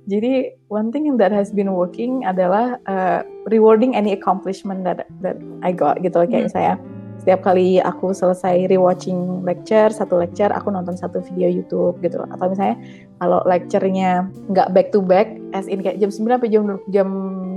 Jadi 0.09 0.57
one 0.71 0.89
thing 0.89 1.05
that 1.21 1.29
has 1.29 1.53
been 1.53 1.77
working 1.77 2.25
adalah 2.25 2.81
uh, 2.89 3.21
rewarding 3.49 3.93
any 3.93 4.17
accomplishment 4.17 4.81
that 4.81 5.05
that 5.21 5.37
I 5.61 5.69
got 5.75 6.01
gitu 6.01 6.25
kayak 6.25 6.45
Hmm. 6.45 6.47
misalnya 6.49 6.75
setiap 7.21 7.45
kali 7.45 7.77
aku 7.77 8.17
selesai 8.17 8.65
rewatching 8.65 9.45
lecture 9.45 9.93
satu 9.93 10.17
lecture 10.17 10.49
aku 10.49 10.73
nonton 10.73 10.97
satu 10.97 11.21
video 11.21 11.53
YouTube 11.53 12.01
gitu 12.01 12.17
atau 12.33 12.49
misalnya 12.49 12.81
kalau 13.21 13.45
lecturenya 13.45 14.25
nggak 14.49 14.73
back 14.73 14.89
to 14.89 15.05
back 15.05 15.37
as 15.53 15.69
in 15.69 15.85
kayak 15.85 16.01
jam 16.01 16.09
9 16.09 16.17
sampai 16.17 16.49
jam 16.49 16.63
jam 16.89 17.09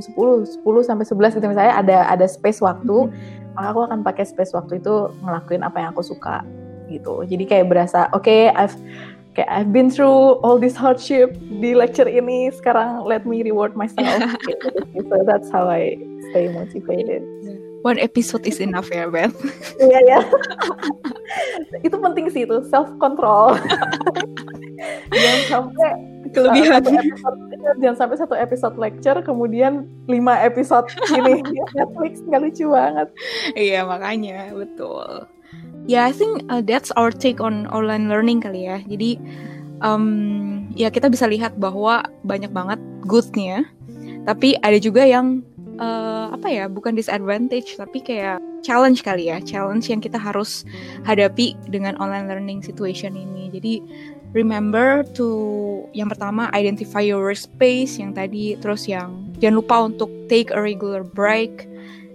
10 0.05 0.61
10 0.61 0.85
sampai 0.85 1.05
11 1.09 1.37
gitu 1.41 1.47
misalnya 1.49 1.75
ada 1.81 1.99
ada 2.13 2.29
space 2.29 2.61
waktu 2.61 3.09
maka 3.57 3.67
aku 3.73 3.81
akan 3.89 4.05
pakai 4.05 4.29
space 4.29 4.53
waktu 4.53 4.85
itu 4.85 5.09
ngelakuin 5.25 5.65
apa 5.65 5.81
yang 5.81 5.97
aku 5.97 6.05
suka 6.05 6.45
gitu. 6.93 7.25
Jadi 7.25 7.45
kayak 7.49 7.73
berasa 7.73 8.13
oke 8.13 8.53
I've 8.53 8.77
kayak 9.35 9.51
I've 9.51 9.73
been 9.75 9.91
through 9.91 10.41
all 10.47 10.59
this 10.59 10.79
hardship 10.79 11.35
di 11.61 11.75
lecture 11.75 12.07
ini 12.07 12.51
sekarang 12.55 13.05
let 13.05 13.27
me 13.27 13.43
reward 13.43 13.75
myself. 13.75 14.23
So 15.05 15.21
that's 15.27 15.53
how 15.53 15.69
I 15.69 16.01
stay 16.33 16.49
motivated. 16.49 17.23
One 17.85 18.01
episode 18.01 18.49
is 18.49 18.57
enough 18.57 18.89
ya 18.89 19.13
Beth 19.13 19.37
iya 19.77 20.01
ya 20.09 20.21
itu 21.85 21.93
penting 21.93 22.33
sih 22.33 22.49
itu 22.49 22.65
self 22.73 22.89
control 22.97 23.61
jangan 25.13 25.43
sampai 25.53 25.91
kelebihan. 26.35 26.83
episode, 26.83 27.39
jangan 27.79 27.97
sampai 27.97 28.17
satu 28.19 28.35
episode 28.35 28.75
lecture 28.81 29.19
kemudian 29.23 29.87
lima 30.11 30.41
episode 30.43 30.89
ini 31.15 31.41
Netflix 31.79 32.21
nggak 32.27 32.43
lucu 32.43 32.67
banget. 32.69 33.09
Iya 33.55 33.87
makanya 33.87 34.51
betul. 34.53 35.29
Ya, 35.85 36.09
I 36.09 36.17
think 36.17 36.49
uh, 36.49 36.65
that's 36.65 36.89
our 36.97 37.13
take 37.13 37.45
on 37.45 37.69
online 37.69 38.09
learning 38.09 38.41
kali 38.41 38.65
ya. 38.65 38.81
Jadi 38.89 39.21
um, 39.85 40.65
ya 40.73 40.89
kita 40.89 41.13
bisa 41.13 41.29
lihat 41.29 41.61
bahwa 41.61 42.09
banyak 42.25 42.49
banget 42.57 42.81
goodnya, 43.05 43.69
tapi 44.25 44.57
ada 44.65 44.81
juga 44.81 45.05
yang 45.05 45.45
uh, 45.77 46.33
apa 46.33 46.49
ya 46.49 46.65
bukan 46.73 46.97
disadvantage 46.97 47.77
tapi 47.77 48.01
kayak 48.01 48.41
challenge 48.65 49.05
kali 49.05 49.29
ya, 49.29 49.45
challenge 49.45 49.93
yang 49.93 50.01
kita 50.01 50.17
harus 50.17 50.65
hadapi 51.05 51.53
dengan 51.69 52.01
online 52.01 52.33
learning 52.33 52.65
situation 52.65 53.13
ini. 53.13 53.53
Jadi 53.53 53.85
remember 54.33 55.05
to 55.13 55.85
yang 55.93 56.09
pertama 56.09 56.49
identify 56.57 57.05
your 57.05 57.21
workspace 57.21 58.01
yang 58.01 58.17
tadi, 58.17 58.57
terus 58.57 58.89
yang 58.89 59.21
jangan 59.37 59.61
lupa 59.61 59.77
untuk 59.85 60.09
take 60.33 60.49
a 60.49 60.57
regular 60.57 61.05
break 61.05 61.69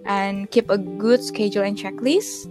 and 0.09 0.49
keep 0.49 0.73
a 0.73 0.81
good 0.97 1.21
schedule 1.21 1.61
and 1.61 1.77
checklist. 1.77 2.49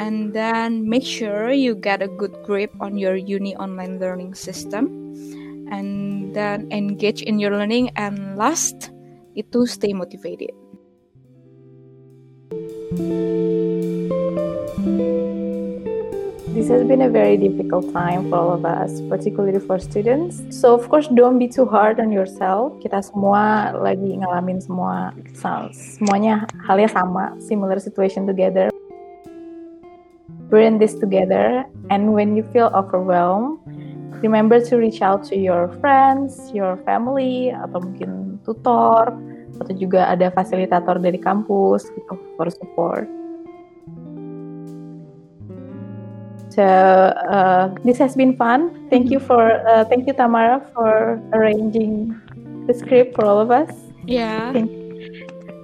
And 0.00 0.32
then 0.32 0.88
make 0.88 1.04
sure 1.04 1.52
you 1.52 1.76
get 1.76 2.00
a 2.00 2.08
good 2.08 2.32
grip 2.48 2.72
on 2.80 2.96
your 2.96 3.20
uni 3.20 3.52
online 3.56 4.00
learning 4.00 4.32
system. 4.32 5.12
And 5.68 6.32
then 6.32 6.72
engage 6.72 7.20
in 7.20 7.36
your 7.36 7.52
learning. 7.52 7.92
And 8.00 8.40
last, 8.40 8.96
itu 9.36 9.68
stay 9.68 9.92
motivated. 9.92 10.56
This 16.56 16.72
has 16.72 16.80
been 16.88 17.04
a 17.04 17.12
very 17.12 17.36
difficult 17.36 17.92
time 17.92 18.32
for 18.32 18.40
all 18.40 18.52
of 18.56 18.64
us, 18.64 19.04
particularly 19.04 19.60
for 19.60 19.76
students. 19.78 20.40
So 20.48 20.72
of 20.72 20.88
course, 20.88 21.12
don't 21.12 21.36
be 21.36 21.46
too 21.46 21.68
hard 21.68 22.00
on 22.00 22.08
yourself. 22.08 22.72
Kita 22.80 23.04
semua 23.04 23.76
lagi 23.76 24.16
ngalamin 24.16 24.64
semua 24.64 25.12
semuanya 25.76 26.48
halnya 26.64 26.88
sama, 26.88 27.36
similar 27.36 27.76
situation 27.76 28.24
together. 28.24 28.72
We're 30.50 30.66
in 30.66 30.82
this 30.82 30.98
together, 30.98 31.62
and 31.94 32.12
when 32.12 32.34
you 32.34 32.42
feel 32.50 32.74
overwhelmed, 32.74 33.62
remember 34.18 34.58
to 34.58 34.76
reach 34.76 35.00
out 35.00 35.22
to 35.30 35.38
your 35.38 35.70
friends, 35.78 36.50
your 36.50 36.74
family, 36.82 37.54
atau 37.54 37.78
mungkin 37.78 38.42
tutor, 38.42 39.14
atau 39.62 39.74
juga 39.78 40.10
ada 40.10 40.26
fasilitator 40.34 40.98
dari 40.98 41.22
kampus 41.22 41.86
gitu 41.94 42.18
for 42.34 42.50
support. 42.50 43.06
So 46.50 46.66
uh, 47.30 47.70
this 47.86 48.02
has 48.02 48.18
been 48.18 48.34
fun. 48.34 48.90
Thank 48.90 49.14
you 49.14 49.22
for 49.22 49.62
uh, 49.70 49.86
thank 49.86 50.10
you 50.10 50.14
Tamara 50.18 50.66
for 50.74 51.22
arranging 51.30 52.10
the 52.66 52.74
script 52.74 53.14
for 53.14 53.22
all 53.22 53.38
of 53.38 53.54
us. 53.54 53.70
Yeah. 54.02 54.50
Thank, 54.50 54.79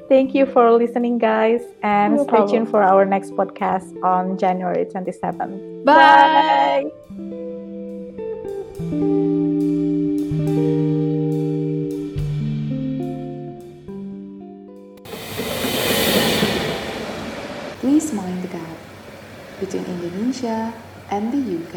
thank 0.08 0.34
you 0.34 0.46
for 0.46 0.70
listening, 0.72 1.18
guys, 1.18 1.62
and 1.82 2.16
No 2.16 2.22
stay 2.22 2.30
problem. 2.30 2.50
tuned 2.50 2.68
for 2.70 2.82
our 2.82 3.04
next 3.04 3.30
podcast 3.32 3.88
on 4.02 4.38
January 4.38 4.84
27th. 4.84 5.84
Bye. 5.84 6.90
Please 17.80 18.12
mind 18.12 18.42
the 18.42 18.48
gap 18.48 18.76
between 19.60 19.84
Indonesia 19.84 20.74
and 21.10 21.32
the 21.32 21.40
UK. 21.40 21.74